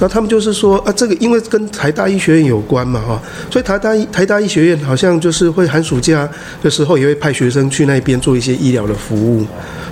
[0.00, 3.20] 那他们就是说啊，这个因为跟台大医学院有关嘛，哈，
[3.50, 6.28] 所以台大台大医学院好像就是会寒暑假
[6.62, 9.44] 的时候也会派学生去那边做一些医疗的服务。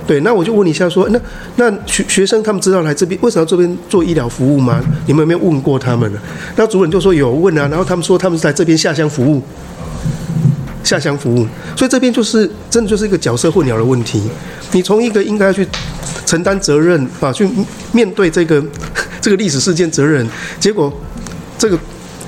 [0.05, 1.19] 对，那我就问一下说，那
[1.57, 4.81] 那学学生他们知道来这边为什么这边做医疗服务吗？
[5.05, 6.19] 你们有没有问过他们呢？
[6.55, 9.41] 那主任就说有问啊，然后他们说他们是来这边下乡服务。
[10.83, 11.45] 下乡服务，
[11.75, 14.23] 所以这边就是真的就是一个角色混淆的问题。
[14.71, 15.67] 你从一个应该去
[16.25, 17.45] 承担责任啊，去
[17.91, 18.63] 面对这个
[19.21, 20.27] 这个历史事件责任，
[20.59, 20.93] 结果
[21.57, 21.77] 这个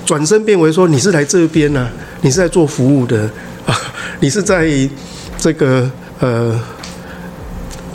[0.06, 1.90] 转身变为说你是来这边呢、
[2.22, 3.30] 你是在做服务的
[3.66, 3.76] 啊，
[4.20, 4.68] 你是在
[5.38, 6.60] 这个呃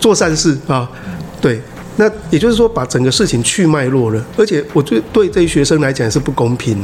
[0.01, 0.89] 做善事啊，
[1.41, 1.61] 对。
[1.97, 6.77] 那也就是说，把整个事情去脉络了，而且我觉得对这些学生来讲是不公平，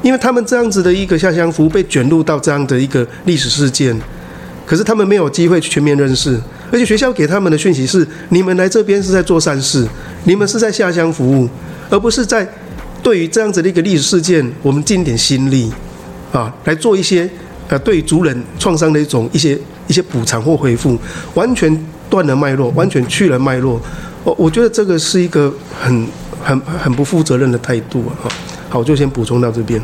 [0.00, 3.94] 因为他们这样子的一个下乡服务被卷入到这样的一个历史事件，
[4.64, 6.40] 可是他们没有机会去全面认识，
[6.72, 9.86] 而且学校给他们的讯息是：你们来这边是在做善事，
[10.24, 11.48] 你们是在下乡服务，
[11.88, 12.46] 而不是在
[13.02, 15.72] 对于这样子的一个历史事件，我们尽点心力
[16.32, 17.28] 啊，来做一些
[17.68, 20.98] 呃对族人创伤的一种一些一些补偿或恢复，
[21.34, 23.80] 完全断了脉络，完全去了脉络。
[24.24, 26.06] 我我觉得这个是一个很
[26.42, 28.26] 很很不负责任的态度啊！
[28.68, 29.80] 好，我就先补充到这边。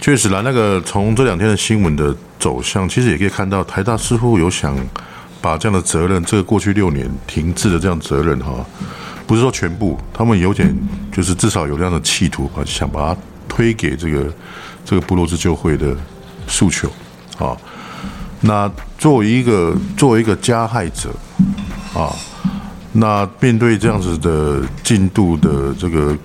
[0.00, 4.76] 确实啦，那个从这两天的新闻的走向，其实也可以看到，台大似乎有想
[5.40, 8.64] 把这样的责任，这个过去六年停滞的这样责任哈，
[9.26, 10.74] 不是说全部，他们有点
[11.12, 14.32] 就是至少有这样的企图啊，想把它推给这个
[14.84, 15.96] 这个部落自救会的
[16.46, 16.90] 诉求
[17.38, 17.56] 啊。
[18.40, 21.10] 那作为一个作为一个加害者
[21.94, 22.14] 啊。
[22.98, 26.16] 那面对这样子的进度的这个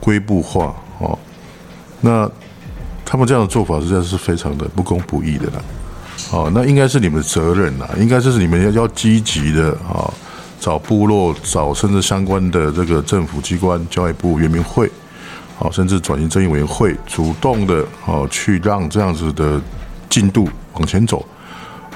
[0.00, 1.18] 规步化哦，
[2.00, 2.26] 那
[3.04, 5.62] 他们这样的做法实在是非常的不公不义的啦。
[6.30, 10.12] 哦，那应该是你们的责任啦，应该就是你们要要积极的啊，
[10.60, 14.90] 找部落，找甚至相关的这个政府机关、教育部、原民会，
[15.58, 19.60] 好，甚至转型正义委员会，主动的哦去让这样子的
[20.08, 21.24] 进度往前走。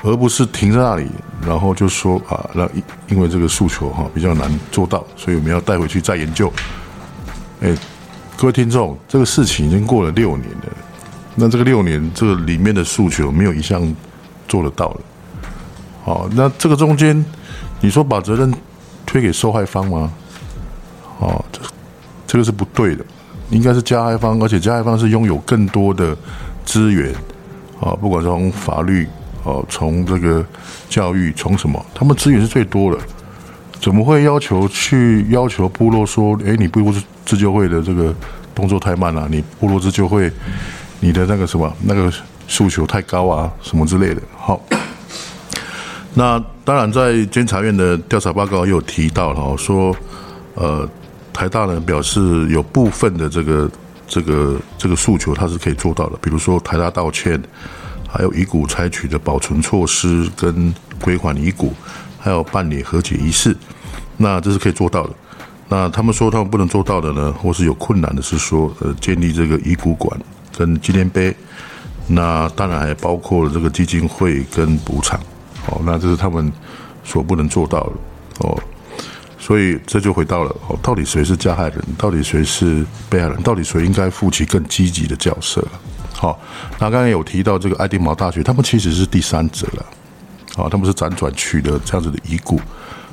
[0.07, 1.09] 而不是停在那里，
[1.47, 6.53] 然后就说啊，那因因为这个诉求哈比较难做到，所以我们要带回去再研究。
[7.63, 7.75] 哎，
[8.37, 10.69] 各位听众，这个事情已经过了六年了，
[11.35, 13.81] 那这个六年这个里面的诉求没有一项
[14.49, 15.01] 做得到了。
[16.05, 17.25] 好，那这个中间
[17.81, 18.53] 你说把责任
[19.07, 20.13] 推给受害方吗？
[21.19, 21.61] 哦，这
[22.27, 23.05] 这个是不对的，
[23.51, 26.17] 应该是加害方，而且加害方是拥有更多的
[26.65, 27.15] 资源
[27.81, 29.09] 啊，不管从法律。
[29.47, 30.43] 哦，从这个
[30.89, 31.85] 教育，从什么？
[31.95, 32.99] 他们资源是最多的，
[33.79, 36.91] 怎么会要求去要求部落说，哎，你部落
[37.27, 38.15] 自救会的这个
[38.55, 40.33] 动作太慢了，你部落自救会，
[41.01, 42.11] 你的那个什么那个
[42.47, 44.23] 诉求太高啊，什么之类的。
[44.37, 44.61] 好，
[46.15, 49.95] 那当然在监察院的调查报告也有提到哈，说
[50.55, 50.89] 呃，
[51.33, 53.71] 台大呢表示有部分的这个
[54.07, 57.43] 这个这个诉求他是可以做到的，比如说台大道歉。
[58.17, 60.73] 还有遗骨采取的保存措施跟
[61.03, 61.75] 归还遗骨，
[62.21, 63.57] 还有办理和解仪式，
[64.17, 65.11] 那这是可以做到的。
[65.69, 70.17] 那他们说他们不能做到的呢，或是有困难的，是说呃建立这个遗骨馆
[70.57, 71.35] 跟纪念碑，
[72.07, 75.19] 那当然还包括了这个基金会跟补偿。
[75.67, 76.53] 哦，那这是他们
[77.03, 77.93] 所不能做到的。
[78.41, 78.59] 哦，
[79.39, 81.83] 所以这就回到了哦，到底谁是加害人？
[81.97, 83.43] 到底谁是被害人？
[83.43, 85.67] 到底谁应该负起更积极的角色？
[86.13, 86.39] 好，
[86.79, 89.87] 那刚才有提到这个爱丁堡大学，他们其实是第三者了。
[90.55, 92.61] 好，他们是辗转取得这样子的遗骨，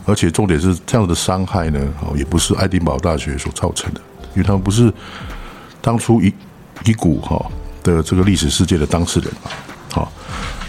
[0.06, 4.02] 而且重点是这样的伤害呢，哦，也不是爱丁堡大学所造成的，
[4.36, 4.94] 因为他们不是
[5.82, 6.34] 当初遗
[6.86, 7.44] 遗骨哈
[7.84, 9.52] 的这个历史事件的当事人嘛。
[9.92, 10.12] 好，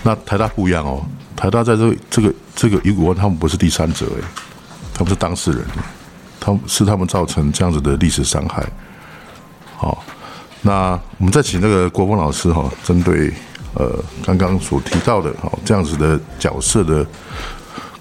[0.02, 1.04] 那台大不一样哦，
[1.36, 4.22] 台大在这这个这个遗骨他们不是第三者诶，
[4.92, 5.64] 他们是当事人，
[6.40, 8.66] 他们是他们造成这样子的历史伤害。
[9.76, 10.04] 好。
[10.64, 13.34] 那我们再请那个国峰老师哈，针对
[13.74, 17.04] 呃刚刚所提到的哈这样子的角色的，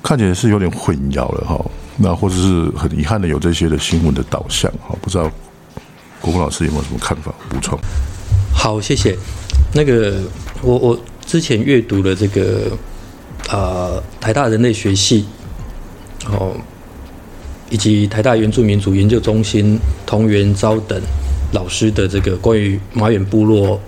[0.04, 1.60] 看起来是有点混淆了哈。
[1.98, 5.24] 那或者是很遗憾的有这些的新闻的导向哈，不知道
[6.20, 7.80] 国峰老师有没有什么看法补充？
[8.62, 9.18] 好，谢谢。
[9.74, 10.22] 那个
[10.62, 12.78] 我我之前阅读了这个
[13.50, 15.26] 呃台大人类学系
[16.30, 16.54] 哦，
[17.72, 21.02] 以及台大原住民族研究中心桐原昭等
[21.54, 23.82] 老师的这个关于马远部落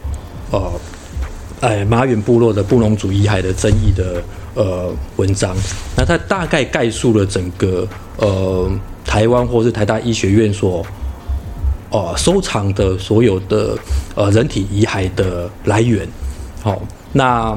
[0.50, 0.72] 呃
[1.62, 4.24] 哎马远部落的布农族遗骸的争议的
[4.56, 5.56] 呃文章，
[5.96, 8.68] 那他大概概述了整个呃
[9.06, 10.84] 台湾或是台大医学院所。
[11.94, 13.78] 呃，收藏的所有的
[14.16, 16.08] 呃人体遗骸的来源，
[16.64, 16.82] 好，
[17.12, 17.56] 那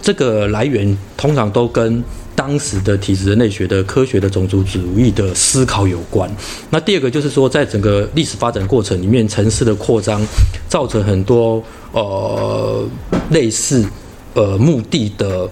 [0.00, 2.02] 这个来源通常都跟
[2.34, 6.26] 当时的体质人类学的科学的种族主义的思考有关。
[6.70, 10.26] 那第二个就是说，在整个历史发展过程里面，城市的扩张
[10.66, 12.82] 造成很多呃
[13.28, 13.84] 类似
[14.32, 15.46] 呃墓地的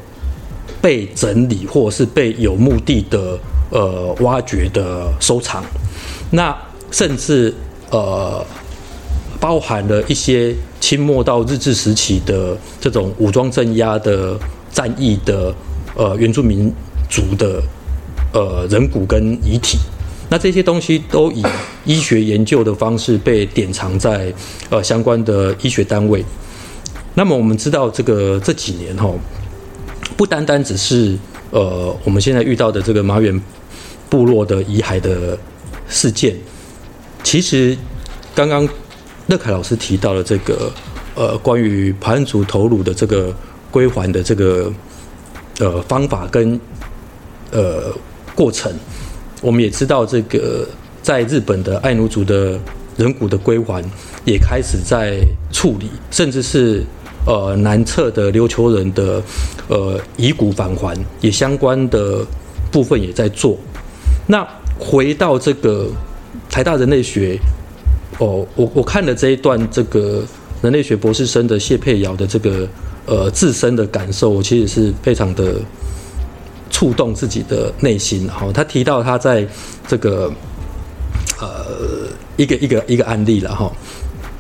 [0.80, 3.38] 被整理，或是被有目的的
[3.68, 5.62] 呃挖掘的收藏，
[6.30, 6.56] 那
[6.90, 7.52] 甚至。
[7.91, 8.45] 呃，
[9.41, 14.39] 包含了一些清末到日治时期的这种武装镇压的
[14.72, 15.55] 战役的
[15.97, 16.72] 呃原住民
[17.09, 17.62] 族的
[18.32, 19.78] 呃人骨跟遗体，
[20.28, 21.43] 那这些东西都以
[21.84, 24.32] 医学研究的方式被典藏在
[24.70, 26.24] 呃相关的医学单位。
[27.14, 29.11] 那么我们知道，这个这几年哈，
[30.16, 31.16] 不单单只是
[31.51, 33.41] 呃我们现在遇到的这个马远
[34.11, 35.39] 部落的遗骸的
[35.89, 36.36] 事件。
[37.25, 37.77] 其实，
[38.35, 38.66] 刚刚
[39.27, 40.73] 乐凯老师提到了这个
[41.14, 43.35] 呃，关于排湾族头颅的这个
[43.71, 44.73] 归还的这个
[45.59, 46.59] 呃方法跟
[47.51, 47.93] 呃
[48.35, 48.73] 过程，
[49.43, 50.66] 我们也知道这个
[51.03, 52.59] 在日本的爱奴族的
[52.97, 53.85] 人骨的归还
[54.25, 55.21] 也开始在
[55.53, 56.83] 处理，甚至是
[57.27, 59.23] 呃南侧的琉球人的
[59.69, 62.25] 呃遗骨返还也相关的
[62.73, 63.59] 部分也在做。
[64.27, 64.47] 那
[64.79, 65.91] 回到这个。
[66.51, 67.38] 台大人类学，
[68.18, 70.24] 哦，我我看了这一段这个
[70.62, 72.68] 人类学博士生的谢佩瑶的这个
[73.07, 75.57] 呃自身的感受，我其实是非常的
[76.70, 78.28] 触动自己的内心。
[78.28, 79.46] 好，他提到他在
[79.86, 80.32] 这个
[81.40, 83.70] 呃一个一个一个案例了哈，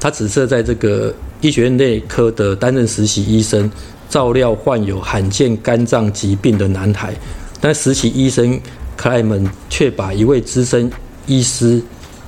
[0.00, 3.70] 他只是在这个医学院内科的担任实习医生，
[4.08, 7.14] 照料患有罕见肝脏疾病的男孩，
[7.60, 8.60] 但实习医生
[8.96, 10.90] 克莱门却把一位资深
[11.26, 11.80] 医师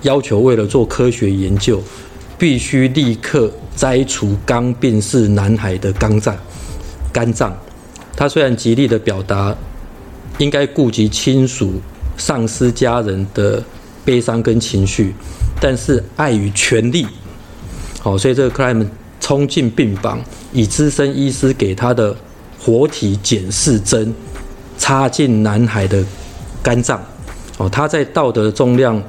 [0.03, 1.83] 要求，为了做科学研究，
[2.39, 6.37] 必须立刻摘除刚病逝男孩的肝脏。
[7.13, 7.57] 肝脏，
[8.17, 9.55] 他虽然极力的表达
[10.39, 11.75] 应该顾及亲属、
[12.17, 13.63] 丧失家人的
[14.05, 15.13] 悲伤跟情绪，
[15.61, 17.07] 但是碍于权力，
[18.01, 18.89] 好，所以这个克莱门
[19.21, 20.19] 冲进病房，
[20.53, 22.17] 以资深医师给他的
[22.59, 24.15] 活体检视针
[24.79, 26.03] 插进男孩的
[26.63, 27.03] 肝脏。
[27.59, 29.03] 哦，他在《道德重量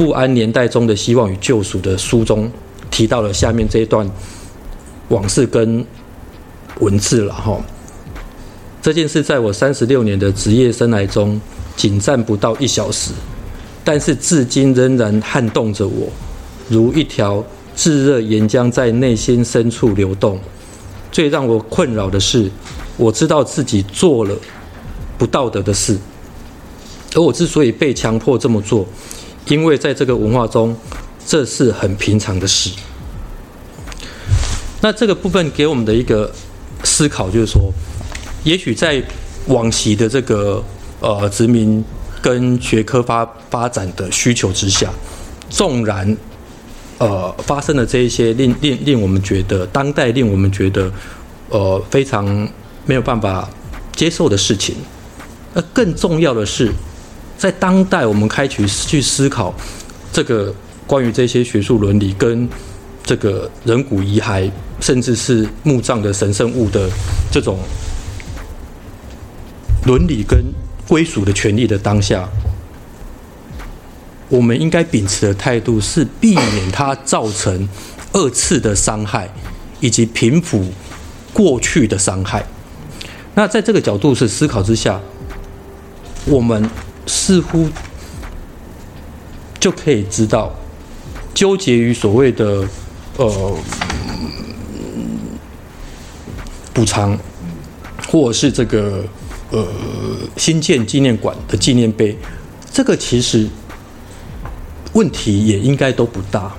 [0.00, 2.50] 不安年代中的希望与救赎》的书中
[2.90, 4.10] 提到了下面这一段
[5.10, 5.84] 往事跟
[6.78, 7.60] 文字了哈。
[8.80, 11.38] 这件事在我三十六年的职业生涯中
[11.76, 13.10] 仅占不到一小时，
[13.84, 16.08] 但是至今仍然撼动着我，
[16.70, 17.44] 如一条
[17.76, 20.40] 炙热岩浆在内心深处流动。
[21.12, 22.50] 最让我困扰的是，
[22.96, 24.34] 我知道自己做了
[25.18, 25.98] 不道德的事。
[27.14, 28.86] 而我之所以被强迫这么做，
[29.46, 30.76] 因为在这个文化中，
[31.26, 32.70] 这是很平常的事。
[34.80, 36.32] 那这个部分给我们的一个
[36.84, 37.72] 思考就是说，
[38.44, 39.02] 也许在
[39.46, 40.62] 往昔的这个
[41.00, 41.84] 呃殖民
[42.22, 44.90] 跟学科发发展的需求之下，
[45.48, 46.16] 纵然
[46.98, 50.90] 呃发生了这一些令令令我们觉得当代令我们觉得
[51.48, 52.26] 呃非常
[52.86, 53.48] 没有办法
[53.96, 54.76] 接受的事情，
[55.54, 56.72] 那更重要的是。
[57.40, 59.54] 在当代，我们开始去思考
[60.12, 60.54] 这个
[60.86, 62.46] 关于这些学术伦理跟
[63.02, 66.90] 这个人骨遗骸，甚至是墓葬的神圣物的
[67.32, 67.58] 这种
[69.86, 70.38] 伦理跟
[70.86, 72.28] 归属的权利的当下，
[74.28, 77.66] 我们应该秉持的态度是避免它造成
[78.12, 79.26] 二次的伤害，
[79.80, 80.62] 以及平抚
[81.32, 82.44] 过去的伤害。
[83.34, 85.00] 那在这个角度是思考之下，
[86.26, 86.68] 我们。
[87.10, 87.68] 似乎
[89.58, 90.54] 就可以知道，
[91.34, 92.64] 纠结于所谓的
[93.16, 93.58] 呃
[96.72, 97.18] 补偿，
[98.06, 99.04] 或者是这个
[99.50, 99.66] 呃
[100.36, 102.16] 新建纪念馆的纪念碑，
[102.72, 103.48] 这个其实
[104.92, 106.54] 问题也应该都不大，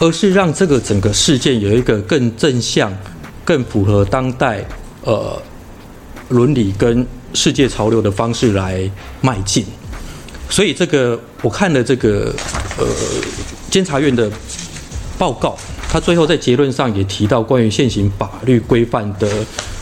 [0.00, 2.92] 而是让这个整个事件有一个更正向、
[3.44, 4.64] 更符合当代
[5.04, 5.40] 呃
[6.28, 7.06] 伦理跟。
[7.36, 9.62] 世界潮流的方式来迈进，
[10.48, 12.34] 所以这个我看了这个
[12.78, 12.86] 呃
[13.70, 14.30] 监察院的
[15.18, 15.54] 报告，
[15.90, 19.28] 他最后在结论上也提到关于现行法律规范的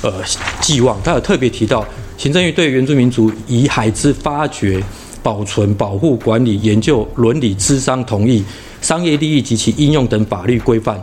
[0.03, 0.13] 呃
[0.61, 1.87] 寄望，他有特别提到，
[2.19, 4.83] 行政院对原住民族遗骸之发掘、
[5.23, 8.45] 保存、保护、管理、研究、伦理、咨商、同意、
[8.83, 11.01] 商业利益及其应用等法律规范，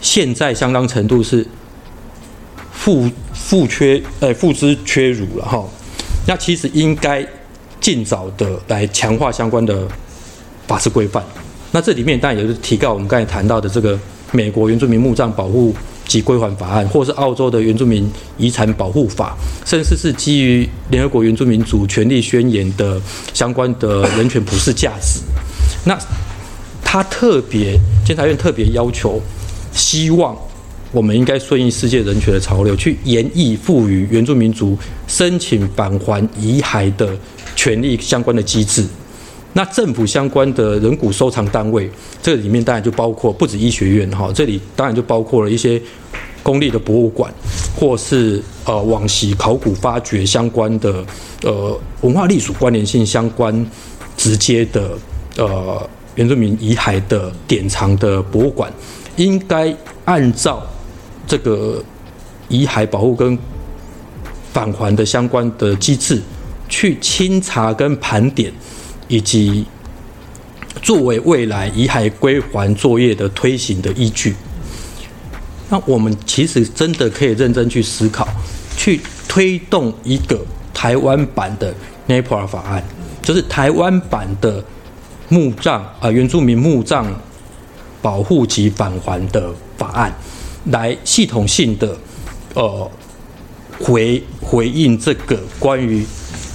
[0.00, 1.46] 现在相当程度是
[2.76, 5.64] 负负缺呃负之缺乳了哈。
[6.26, 7.26] 那其实应该
[7.80, 9.86] 尽早的来强化相关的
[10.68, 11.24] 法制规范。
[11.72, 13.98] 那这里面当然也是提到我们刚才谈到的这个。
[14.32, 15.72] 美国原住民墓葬保护
[16.04, 23.00] 及归还法案，或是澳洲的原住民遗产保护法，甚至是基于联合国原住民族权利宣言的
[23.32, 25.20] 相关的人权普世价值。
[25.84, 25.96] 那
[26.82, 29.22] 他特别监察院特别要求，
[29.72, 30.36] 希望
[30.92, 37.16] 我们应该顺应世界人权的潮流，去研议赋予原住民族申请返还遗骸的
[37.54, 38.86] 权利相关的机制。
[39.52, 41.90] 那政府相关的人骨收藏单位，
[42.22, 45.80] 这里面当然就包括不止医学院哈，这里当然就包括了一些
[46.42, 47.32] 公立的博物馆，
[47.74, 51.04] 或是呃往昔考古发掘相关的
[51.42, 53.66] 呃文化历史关联性相关
[54.16, 54.90] 直接的
[55.38, 58.70] 呃原住民遗骸的典藏的博物馆，
[59.16, 59.74] 应该
[60.04, 60.62] 按照
[61.26, 61.82] 这个
[62.48, 63.38] 遗骸保护跟
[64.52, 66.22] 返还的相关的机制
[66.68, 68.52] 去清查跟盘点。
[69.08, 69.64] 以及
[70.82, 74.34] 作为未来遗骸归还作业的推行的依据，
[75.68, 78.26] 那我们其实真的可以认真去思考，
[78.76, 81.72] 去推动一个台湾版的
[82.08, 82.82] NAPRA 法案，
[83.22, 84.64] 就是台湾版的
[85.28, 87.06] 墓葬啊，原住民墓葬
[88.02, 90.12] 保护及返还的法案，
[90.70, 91.96] 来系统性的
[92.54, 92.90] 呃
[93.80, 96.06] 回回应这个关于。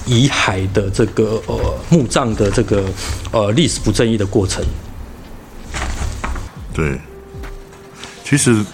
[0.04, 2.82] 遗骸的这个呃墓葬的这个
[3.30, 4.60] 呃历史不正义的过程。
[6.74, 6.98] 对，
[8.24, 8.64] 其实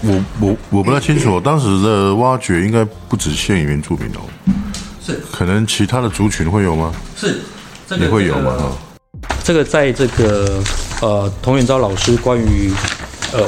[0.00, 4.26] 我我我不太清楚，当时的挖掘应该不只限于原住民哦，
[5.00, 6.92] 是，可能其他的族群会有吗？
[7.16, 7.42] 是，
[7.88, 8.72] 这个、也会有吗？
[9.44, 10.60] 这个在这个
[11.00, 12.72] 呃童远昭老师关于
[13.34, 13.44] 呃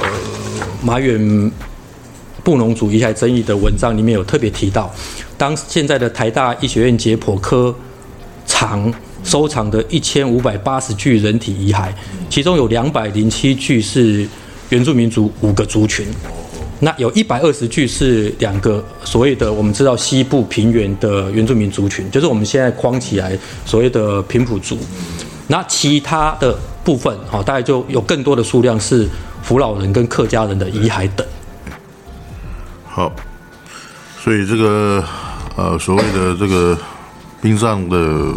[0.82, 1.50] 马远
[2.42, 4.92] 布农族遗骸争议的文章里面有特别提到。
[5.38, 7.74] 当现在的台大医学院解剖科
[8.46, 11.92] 藏收藏的一千五百八十具人体遗骸，
[12.28, 14.26] 其中有两百零七具是
[14.70, 16.06] 原住民族五个族群，
[16.80, 24.78] 那有一百二十具是两个所谓的我们知道西部平原的原住民族群，就是我们现在框起来所谓的平埔族，
[25.48, 29.06] 那其他的部分好，大概就有更多的数量是
[29.46, 31.26] 福老人跟客家人的遗骸等。
[32.86, 33.10] 好，
[34.22, 35.02] 所以这个。
[35.56, 36.78] 呃，所谓的这个
[37.40, 38.30] 殡葬的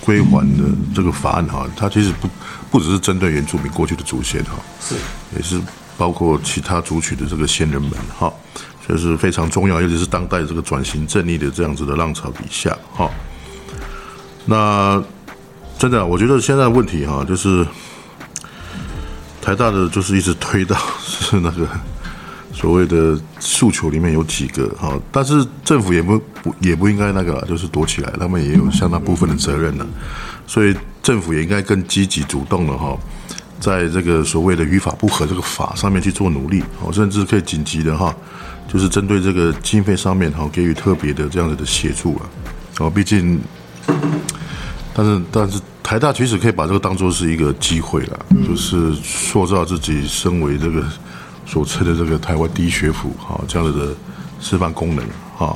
[0.00, 2.28] 归还的这个法案哈，它其实不
[2.72, 4.96] 不只是针对原住民过去的祖先哈，是
[5.36, 5.60] 也是
[5.96, 8.32] 包括其他族群的这个先人们哈，
[8.84, 13.08] 所以是非常重要，尤其是当代这个转型正义的这样子的浪潮底下哈。
[14.44, 15.00] 那
[15.78, 17.64] 真的，我觉得现在问题哈，就是
[19.44, 20.74] 台大的就是一直推到
[21.04, 21.68] 是那个。
[22.56, 29.84] 所谓的诉求里面有几个哈，但是政府也不不也不应该那个，就是躲起来，他们也有相当部分的责任呢。
[30.46, 30.72] 所以
[31.02, 32.96] 政府也应该更积极主动的哈，
[33.58, 38.14] 在这个所谓的与法不合这个法上面去做努力，哦，甚至可以紧急的哈，
[38.72, 42.22] 就是针对这个经费上面哈，给予特别的这样子的协助啊。
[42.78, 43.40] 哦，毕竟，
[44.94, 50.82] 但是但是台大其实可以把这个当做是一个机会了，就是塑造自己身为这个。
[51.46, 53.94] 所称的这个台湾第一学府，哈，这样子的
[54.40, 55.04] 示范功能，
[55.36, 55.54] 哈，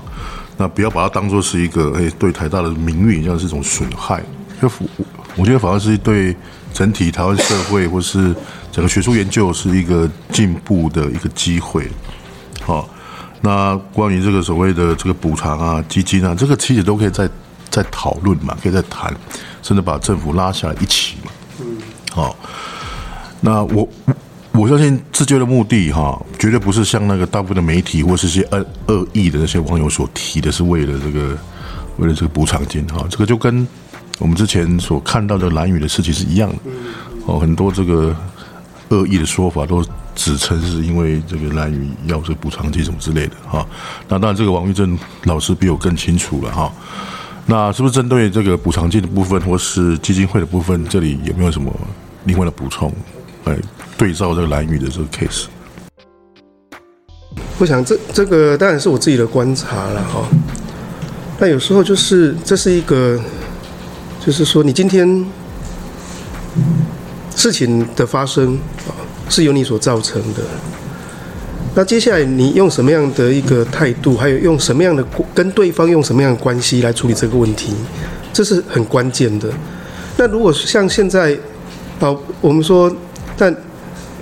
[0.58, 4.22] 那不要把它当做是一个，诶，对台大的名誉这样是一种损害。
[4.60, 4.70] 就
[5.34, 6.36] 我觉得反而是对
[6.74, 8.36] 整体台湾社会或是
[8.70, 11.88] 整个学术研究是一个进步的一个机会，
[12.62, 12.86] 好。
[13.40, 17.26] 那关于这个所谓的这个补偿啊、基金啊，这个其实都可以再
[17.70, 19.10] 再讨论嘛，可以再谈，
[19.68, 21.30] 甚至把政府拉下来一起嘛。
[21.60, 21.66] 嗯。
[22.10, 22.34] 好，
[23.42, 23.86] 那我。
[24.52, 31.38] 我相信自救的目的，哈，绝对不是像那个大部分的媒体或是些恶恶意的那些网友所提的，是为了这个，
[31.98, 33.64] 为了这个补偿金，哈，这个就跟
[34.18, 36.56] 我们之前所看到的蓝雨的事情是一样的，
[37.26, 38.16] 哦，很多这个
[38.88, 39.84] 恶意的说法都
[40.16, 43.64] 指称是因为这个兰屿要这个补偿金什么之类的，哈，
[44.08, 46.72] 那当然这个王玉正老师比我更清楚了，哈，
[47.48, 51.74] 那是不是针对这个补偿金的部分或是基金会的部分，这里有没有什么
[52.24, 52.92] 另外的补充？
[53.44, 53.58] 哎。
[53.98, 55.46] 对照这个蓝宇的这个 case，
[57.58, 60.24] 我想这这个当然是我自己的观察了哈。
[61.36, 63.20] 那有时候就是这是一个，
[64.24, 65.26] 就是说你今天
[67.34, 68.54] 事情的发生
[68.86, 68.94] 啊，
[69.28, 70.44] 是由你所造成的。
[71.78, 77.72] 那接下来你用什么样的一个态度，还有用什么样的跟对方用什么样的关系来处理这个问题，
[78.32, 79.48] 这是很关键的。
[80.16, 81.38] 那如果像现在，
[82.00, 82.92] 啊，我们说，
[83.36, 83.54] 但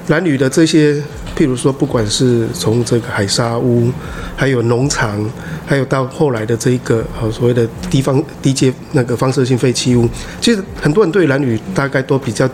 [0.09, 1.03] 男女的这些。
[1.37, 3.93] 譬如说，不管是从这个海沙屋，
[4.35, 5.23] 还有农场，
[5.67, 10.09] 还有到后来的这一个呃所谓的低方低阶那个放射性废弃物，
[10.41, 12.49] 其实很多人对男女大概都比较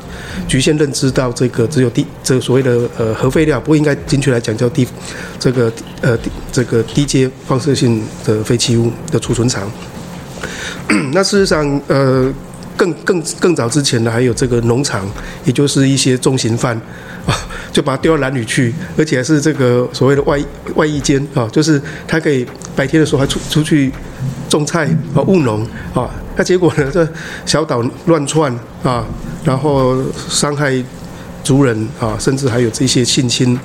[0.48, 4.86] 局限认知到这个只有低这所谓的呃核废料，不过应该精确来讲叫低
[5.38, 6.18] 这个呃
[6.50, 9.70] 这个低阶放射性的废弃物的储存场。
[11.12, 12.32] 那事实上呃
[12.76, 15.06] 更更更早之前呢，还有这个农场，
[15.44, 16.76] 也就是一些重刑犯
[17.26, 17.34] 啊。
[17.72, 20.38] 就把他丢到男女去，而且还是这个所谓的外
[20.74, 22.46] 外役监啊，就是他可以
[22.76, 23.90] 白天的时候还出出去
[24.46, 27.08] 种菜啊务农啊，那结果呢，这
[27.46, 29.02] 小岛乱窜啊，
[29.42, 30.70] 然后伤害
[31.42, 33.58] 族人啊，甚至还有这些性侵，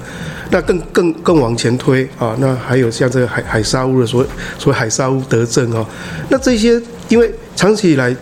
[0.52, 4.26] 那更更更往前推啊，那还有像这个海海沙屋的所
[4.58, 5.86] 所谓海沙屋德政啊，
[6.30, 8.16] 那这些因为长期以来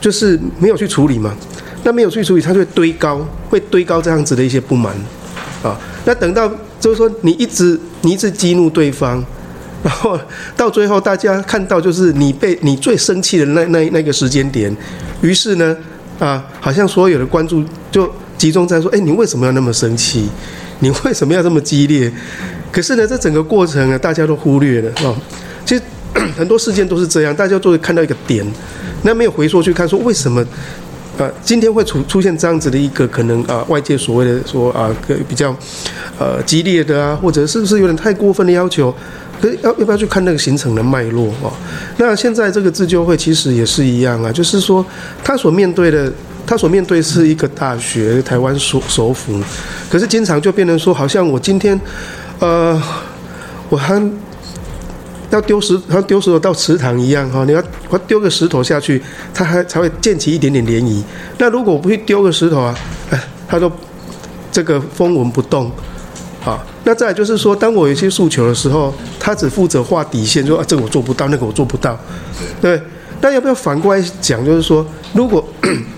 [0.00, 1.34] 就是没有去处理嘛。
[1.82, 4.94] 那没有去处理，他就会堆高，会堆高这样子的一些不满，
[5.62, 5.74] 啊，
[6.04, 6.46] 那等到
[6.78, 9.24] 就是说你一直你一直激怒对方，
[9.82, 10.20] 然后
[10.54, 14.76] 到最后大家看到就是你被你最生气的那那那个时间点，
[15.22, 15.74] 于是呢，
[16.18, 20.28] 啊，好像所有的关注就集中在说，哎，你为什么要那么生气？
[20.80, 22.12] 你为什么要这么激烈？
[22.70, 25.16] 可是呢，这整个过程呢，大家都忽略了啊。
[25.64, 25.82] 其实
[26.36, 28.46] 很多事件都是这样，大家都会看到一个点，
[29.02, 30.44] 那没有回溯去看说为什么。
[31.18, 34.88] 呃，今天会出出现这样子的一个可能啊，外界所谓的说啊，
[35.28, 35.54] 比较
[36.18, 38.94] 呃激烈的啊，或者是不是有点太过分的要求？
[39.38, 41.52] 可是要要不要去看那个形成的脉络啊？
[41.98, 44.86] 那现在这个自救会其实也是一样啊，就是说
[45.22, 46.10] 他所面对的，
[46.46, 49.38] 他所面对是一个大学，台湾首首府，
[49.90, 51.78] 可是经常就变成说，好像我今天
[52.38, 52.80] 呃，
[53.68, 54.00] 我还。
[55.30, 59.00] 要丢石，像丢石头到池塘一样哈，你要我丢个石头下去，
[59.32, 61.02] 它还才会溅起一点点涟漪。
[61.38, 62.74] 那如果我不去丢个石头啊，
[63.10, 63.70] 哎，它都
[64.50, 65.70] 这个风纹不动，
[66.44, 71.98] 啊，那再就是说，当我有些诉求的时候，他只负责画底线，说啊，这个我做不到，那个我做不到，
[72.60, 72.80] 对。
[73.20, 75.46] 那要不要反过来讲，就是说，如果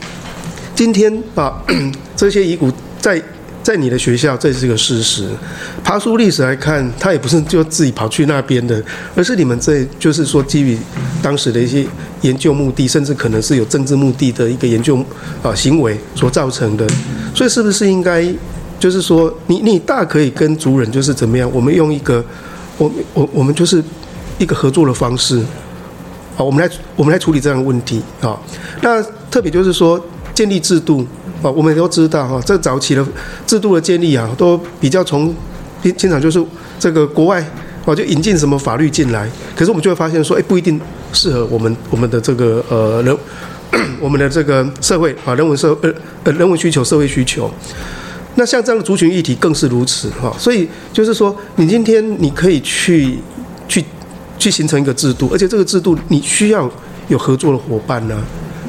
[0.75, 1.63] 今天把
[2.17, 2.71] 这些遗骨
[3.01, 3.23] 在。
[3.63, 5.29] 在你的学校，这是一个事实。
[5.85, 8.83] 爬梳历史来看，他也不是就自己跑去那边的，
[9.15, 10.77] 而是你们这就是说基于
[11.23, 11.87] 当时的一些
[12.23, 14.97] 研究目的，甚至可能是有政治目的的一个研究
[15.43, 16.87] 啊行为所造成的。
[17.35, 18.27] 所以是不是应该
[18.81, 21.49] 就是说，你你大可以跟族人就是怎么样？
[21.55, 22.25] 我们用一个
[22.79, 23.83] 我我我们就是
[24.39, 25.41] 一个合作的方式，
[26.35, 28.37] 好，我们来我们来处理这样的问题啊。
[28.81, 29.01] 那
[29.31, 30.05] 特别就是说
[30.35, 31.07] 建立制度。
[31.43, 33.05] 啊，我们都知道哈，这早期的
[33.47, 35.35] 制度的建立啊，都比较从
[35.97, 36.43] 经常就是
[36.79, 37.45] 这个国外
[37.85, 40.81] 哦，就引进什么法律进来，可是我们就会发现说，哎，不一定
[41.13, 43.17] 适合我们我们的这个呃人，
[44.01, 45.93] 我们的这个社会啊，人文社呃
[46.25, 47.51] 呃人文需求、社会需求。
[48.37, 53.19] 那像这样的族群议题更是如此哈，所以就是说，你今天你可以去
[53.69, 53.85] 去
[54.39, 56.71] 去形成一个制度，而且这个制度你需要
[57.09, 58.23] 有合作的伙伴呢。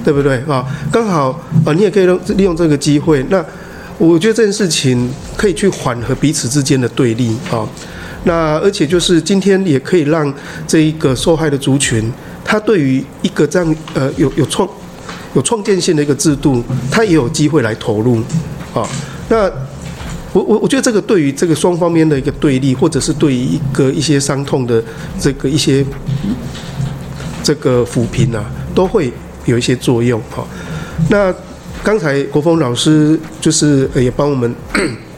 [0.04, 0.66] 对不对啊？
[0.92, 1.30] 刚好
[1.66, 3.26] 啊，你也可以用利用这个机会。
[3.30, 3.44] 那
[3.98, 7.68] 我觉得这件事情可以去缓和彼此之间的对立啊。
[8.26, 10.34] 那而且就是今天也可以让
[10.68, 12.12] 这一个受害的族群，
[12.44, 14.68] 他对于一个这样呃有有创
[15.36, 18.18] 有创建性的一个制度，他也有机会来投入
[18.74, 18.88] 啊。
[19.30, 19.44] 那
[20.32, 24.84] 我我我觉得这个对于这个双方面的一个对立，或者是对于一个一些伤痛的
[25.20, 25.86] 这个一些
[27.44, 28.44] 这个抚平啊，
[28.74, 29.12] 都会。
[29.46, 30.46] 有一些作用哈，
[31.10, 31.34] 那
[31.84, 34.56] 刚才国峰老师就是也帮我们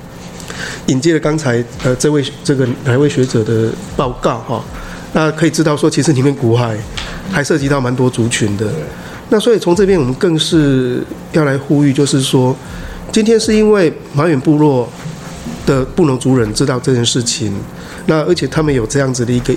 [0.87, 4.63] 引介了刚才呃这位这个哪位学者的报告哈，
[5.13, 6.75] 那可以知道说其实里面古海
[7.31, 8.67] 还涉及到蛮多族群的，
[9.29, 12.55] 那所以从这边我们更是要来呼吁，就是说
[13.11, 14.89] 今天是因为马远部落
[15.65, 17.53] 的布农族人知道这件事情，
[18.07, 19.53] 那而且他们有这样子的一个。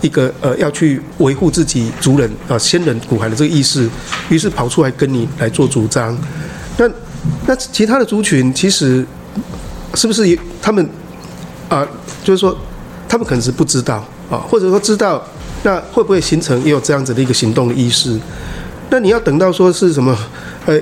[0.00, 3.88] 一个呃要去维护自己族人啊先人骨骸的这个意识，
[4.28, 6.16] 于是跑出来跟你来做主张。
[6.78, 6.88] 那
[7.46, 9.04] 那其他的族群其实
[9.94, 10.88] 是不是也他们
[11.68, 11.86] 啊？
[12.22, 12.56] 就是说
[13.08, 15.24] 他们可能是不知道啊，或者说知道，
[15.62, 18.18] 那会不会形成也有这样子的一个行动的意识？
[18.90, 20.16] 那你要等到说是什么？
[20.66, 20.80] 呃，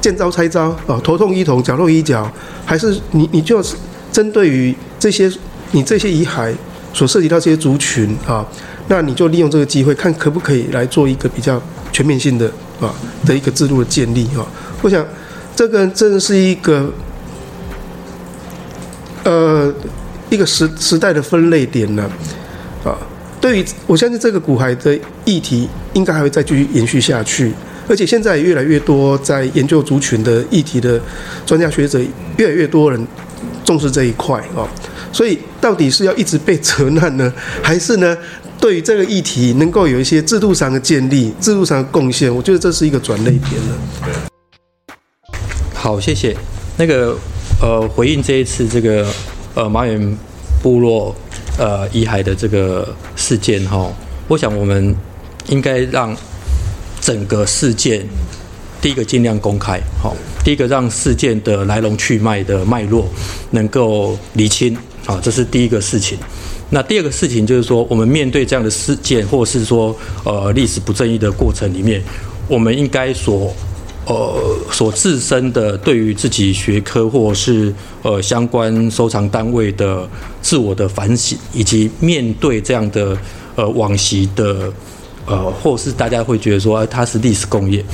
[0.00, 2.30] 见招拆招啊，头痛医头，脚痛医脚，
[2.64, 3.74] 还是你你就是
[4.10, 5.30] 针对于这些
[5.72, 6.54] 你这些遗骸？
[6.96, 8.42] 所涉及到这些族群啊，
[8.88, 12.90] 那你就利用这个机会，看可不可以来做一个比较全面性的啊
[13.26, 14.40] 的一个制度的建立啊。
[14.80, 15.06] 我想
[15.54, 16.90] 这个真的是一个
[19.24, 19.70] 呃
[20.30, 22.10] 一个时时代的分类点呢，
[22.82, 22.96] 啊，
[23.42, 27.52] 对于我相信这个骨骸的议题应该还会再继续延续下去，
[27.86, 30.98] 而且现在越来越多在研究族群的议题的
[31.44, 32.00] 专家学者，
[32.38, 33.06] 越来越多人
[33.66, 34.64] 重视这一块啊，
[35.16, 37.32] 所以到底是要一直被责难呢，
[37.64, 38.14] 还是呢？
[38.60, 44.28] 对于这个议题，能够有一些制度上的建立、制度上的贡献，我觉得这是一个转捩点了。
[45.72, 46.36] 好，谢谢。
[46.76, 47.16] 那个
[47.62, 49.06] 呃，回应这一次这个
[49.54, 50.18] 呃马远
[50.62, 51.14] 部落
[51.58, 53.90] 呃遗骸的这个事件哈，
[54.28, 54.94] 我想我们
[55.48, 56.14] 应该让
[57.00, 58.06] 整个事件
[58.82, 60.14] 第一个尽量公开，好，
[60.44, 63.08] 第一个让事件的来龙去脉的脉络
[63.50, 66.18] 能够厘清，好，这是第一个事情。
[66.68, 72.02] 那第二个事情就是说，我们面对这样的事件，或是说呃历史不正义的过程里面，
[72.48, 73.54] 我们应该所
[74.06, 74.34] 呃
[74.72, 80.08] 所自身的对于自己学科或是呃相关收藏单位的
[80.42, 83.16] 自我的反省，以及面对这样的
[83.54, 84.72] 呃往昔的
[85.24, 87.84] 呃或是大家会觉得说它是历史工业，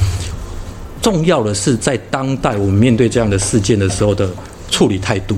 [1.02, 4.30] 重要的是在当代我们面对这样的事件的时候的
[4.70, 5.36] 处理态度。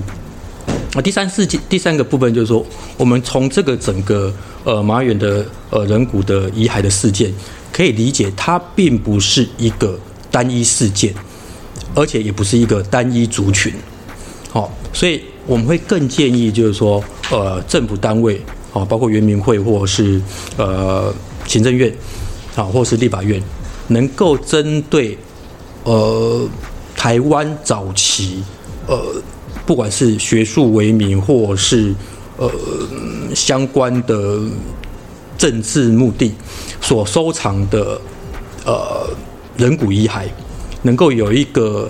[0.95, 2.65] 那第三事件，第三个部分就是说，
[2.95, 4.33] 我们从这个整个
[4.63, 7.33] 呃马远的呃人骨的遗骸的事件，
[7.73, 9.99] 可以理解它并不是一个
[10.31, 11.13] 单一事件，
[11.93, 13.73] 而且也不是一个单一族群。
[14.49, 18.39] 好，所以我们会更建议就是说，呃，政府单位，
[18.71, 20.21] 好，包括原民会或是
[20.55, 21.13] 呃
[21.45, 21.93] 行政院，
[22.55, 23.43] 啊，或是立法院，
[23.89, 25.17] 能够针对
[25.83, 26.47] 呃
[26.95, 28.41] 台湾早期
[28.87, 29.21] 呃。
[29.65, 31.91] 不管是学术为名，或是
[32.37, 32.51] 呃
[33.33, 34.39] 相关的
[35.37, 36.31] 政治目的，
[36.79, 37.99] 所收藏的
[38.63, 39.09] 呃
[39.57, 40.25] 人骨遗骸，
[40.83, 41.89] 能够有一个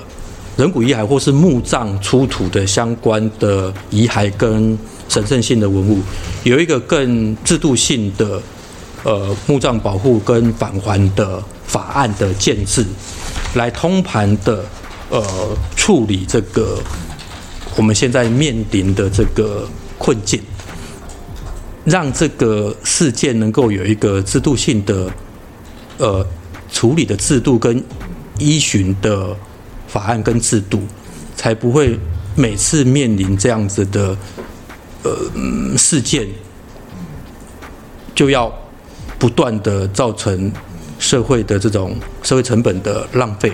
[0.56, 4.78] 人骨遗骸或是墓葬出土的相关的遗骸跟
[5.10, 6.00] 神圣性的文物，
[6.46, 8.42] 有一个更制度性的
[9.04, 12.86] 呃墓葬保护跟返还的法案的建制，
[13.56, 14.64] 来通盘的
[15.10, 15.22] 呃
[15.76, 16.80] 处理这个。
[17.76, 19.68] 我们现在面临的这个
[19.98, 20.42] 困境，
[21.84, 25.12] 让这个事件能够有一个制度性的
[25.98, 26.26] 呃
[26.72, 27.84] 处理的制度跟
[28.40, 29.36] 依循的
[29.88, 30.82] 法案跟制度，
[31.36, 32.00] 才不会
[32.36, 34.18] 每次面临这样子的
[35.04, 35.12] 呃
[35.78, 36.28] 事件，
[38.14, 38.54] 就要
[39.20, 40.52] 不断的造成
[40.98, 43.52] 社会的这种社会成本的浪费。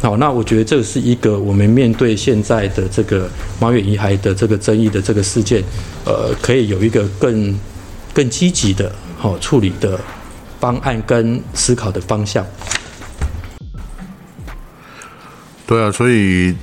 [0.00, 3.28] 好，那我觉得这是一个我们面对现在的这个
[3.60, 5.60] 马远遗骸的这个争议的这个事件，
[6.04, 7.52] 呃，可以有一个更
[8.14, 9.98] 更积极的好处理的
[10.60, 12.46] 方案跟思考的方向。
[15.66, 16.54] 对啊，所以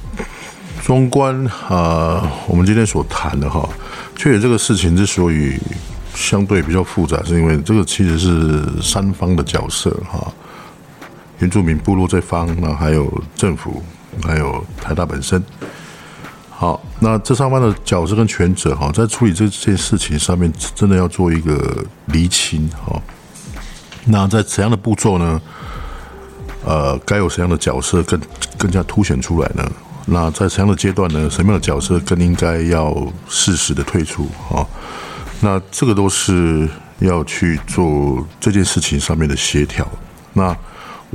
[0.82, 3.68] 综观啊，我们今天所谈的哈，
[4.16, 5.60] 确实这个事情之所以
[6.16, 10.34] 相对比较复杂，是因为这个其实是三方的角色哈。
[11.40, 13.84] 原住民部落这方，那还有政府，
[14.24, 15.44] 还有台大本身。
[16.50, 23.02] 好，那这上方的角色跟权责哈，在处理这件事情上面，真的要做一个厘清哈。
[24.06, 25.42] 那在怎样的步骤呢？
[26.64, 28.20] 呃，该有什么样的角色更
[28.58, 29.70] 更加凸显出来呢？
[30.06, 31.30] 那在什么样的阶段呢？
[31.30, 32.96] 什么样的角色更应该要
[33.28, 34.66] 适时的退出啊？
[35.42, 36.68] 那这个都是
[37.00, 39.88] 要去做这件事情上面的协调。
[40.34, 40.56] 那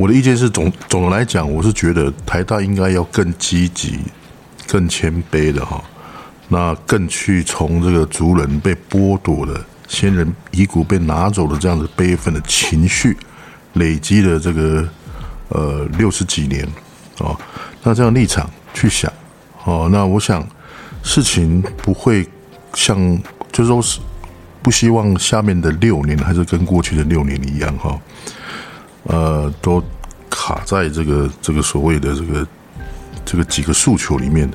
[0.01, 3.99] 我的意见是总总的来讲，我是觉得台大应该要更积极、
[4.67, 5.85] 更谦卑的哈，
[6.49, 13.15] 那更去从这个族人被剥夺的先人遗骨被拿走的这样子悲愤的情绪
[13.75, 14.89] 累积的这个
[15.51, 16.67] 呃六十几年
[17.19, 17.37] 啊，
[17.83, 19.13] 那这样立场去想
[19.65, 20.43] 哦，那我想
[21.03, 22.27] 事情不会
[22.73, 22.97] 像
[23.53, 24.01] 就是说是
[24.63, 28.01] 不希望下面的六年还是跟过去的六年一样哈。
[29.05, 29.83] 呃，都
[30.29, 32.47] 卡在这个这个所谓的这个
[33.25, 34.49] 这个几个诉求里面，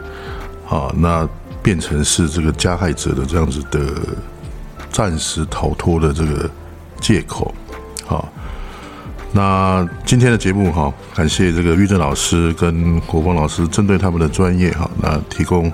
[0.69, 1.27] 啊，那
[1.63, 3.79] 变成是这个加害者的这样子的
[4.91, 6.49] 暂时逃脱的这个
[7.01, 7.53] 借口，
[8.07, 8.23] 啊，
[9.33, 15.71] 那今天的节目哈，感谢这个玉正老师跟国峰老师针对他们的专业哈，那提供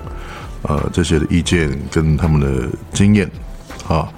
[0.62, 3.30] 呃这些的意见跟他们的经验，
[3.86, 4.08] 啊。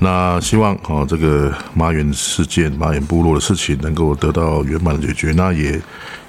[0.00, 5.32] 那希望啊，这个马远事件、马远部落的事情能够得到圆满的解决。
[5.32, 5.80] 那也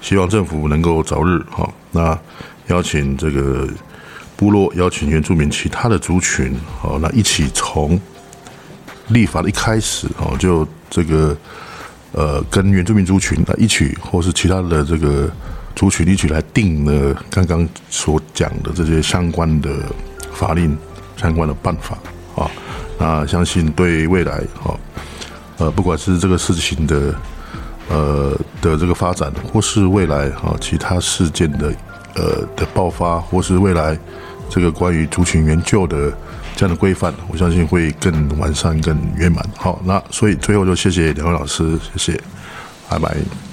[0.02, 2.18] 希望政府能够早日哈，那
[2.66, 3.68] 邀请这个
[4.36, 8.00] 部落、邀请原住民其他的族群，好，那一起从
[9.08, 11.36] 立法的一开始哦，就这个
[12.12, 15.30] 呃，跟原住民族群啊一起，或是其他的这个
[15.76, 19.70] 族群一起来定了刚刚所讲的这些相关的
[20.32, 20.76] 法令
[21.16, 21.96] 相关的办法
[22.44, 22.50] 啊。
[22.98, 24.78] 那相信对未来哈，
[25.58, 27.14] 呃，不管是这个事情的
[27.88, 31.72] 呃的这个发展，或是未来哈其他事件的
[32.14, 33.98] 呃的爆发，或是未来
[34.48, 36.12] 这个关于族群援救的
[36.56, 39.42] 这样的规范，我相信会更完善、更圆满。
[39.56, 42.20] 好，那所以最后就谢谢两位老师，谢谢，
[42.88, 43.49] 拜拜。